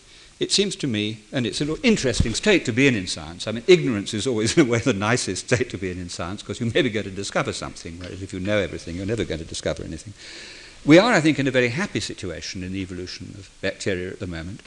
[0.40, 3.46] it seems to me, and it's an interesting state to be in in science.
[3.46, 6.08] I mean, ignorance is always, in a way, the nicest state to be in in
[6.08, 9.06] science because you may be going to discover something, whereas if you know everything, you're
[9.06, 10.14] never going to discover anything.
[10.84, 14.18] We are, I think, in a very happy situation in the evolution of bacteria at
[14.18, 14.62] the moment,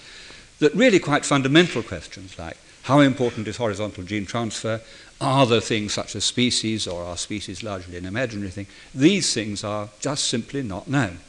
[0.60, 4.80] that really quite fundamental questions like how important is horizontal gene transfer,
[5.20, 9.64] are there things such as species, or are species largely an imaginary thing, these things
[9.64, 11.20] are just simply not known.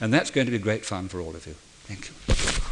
[0.00, 1.54] And that's going to be great fun for all of you.
[1.84, 2.69] Thank you.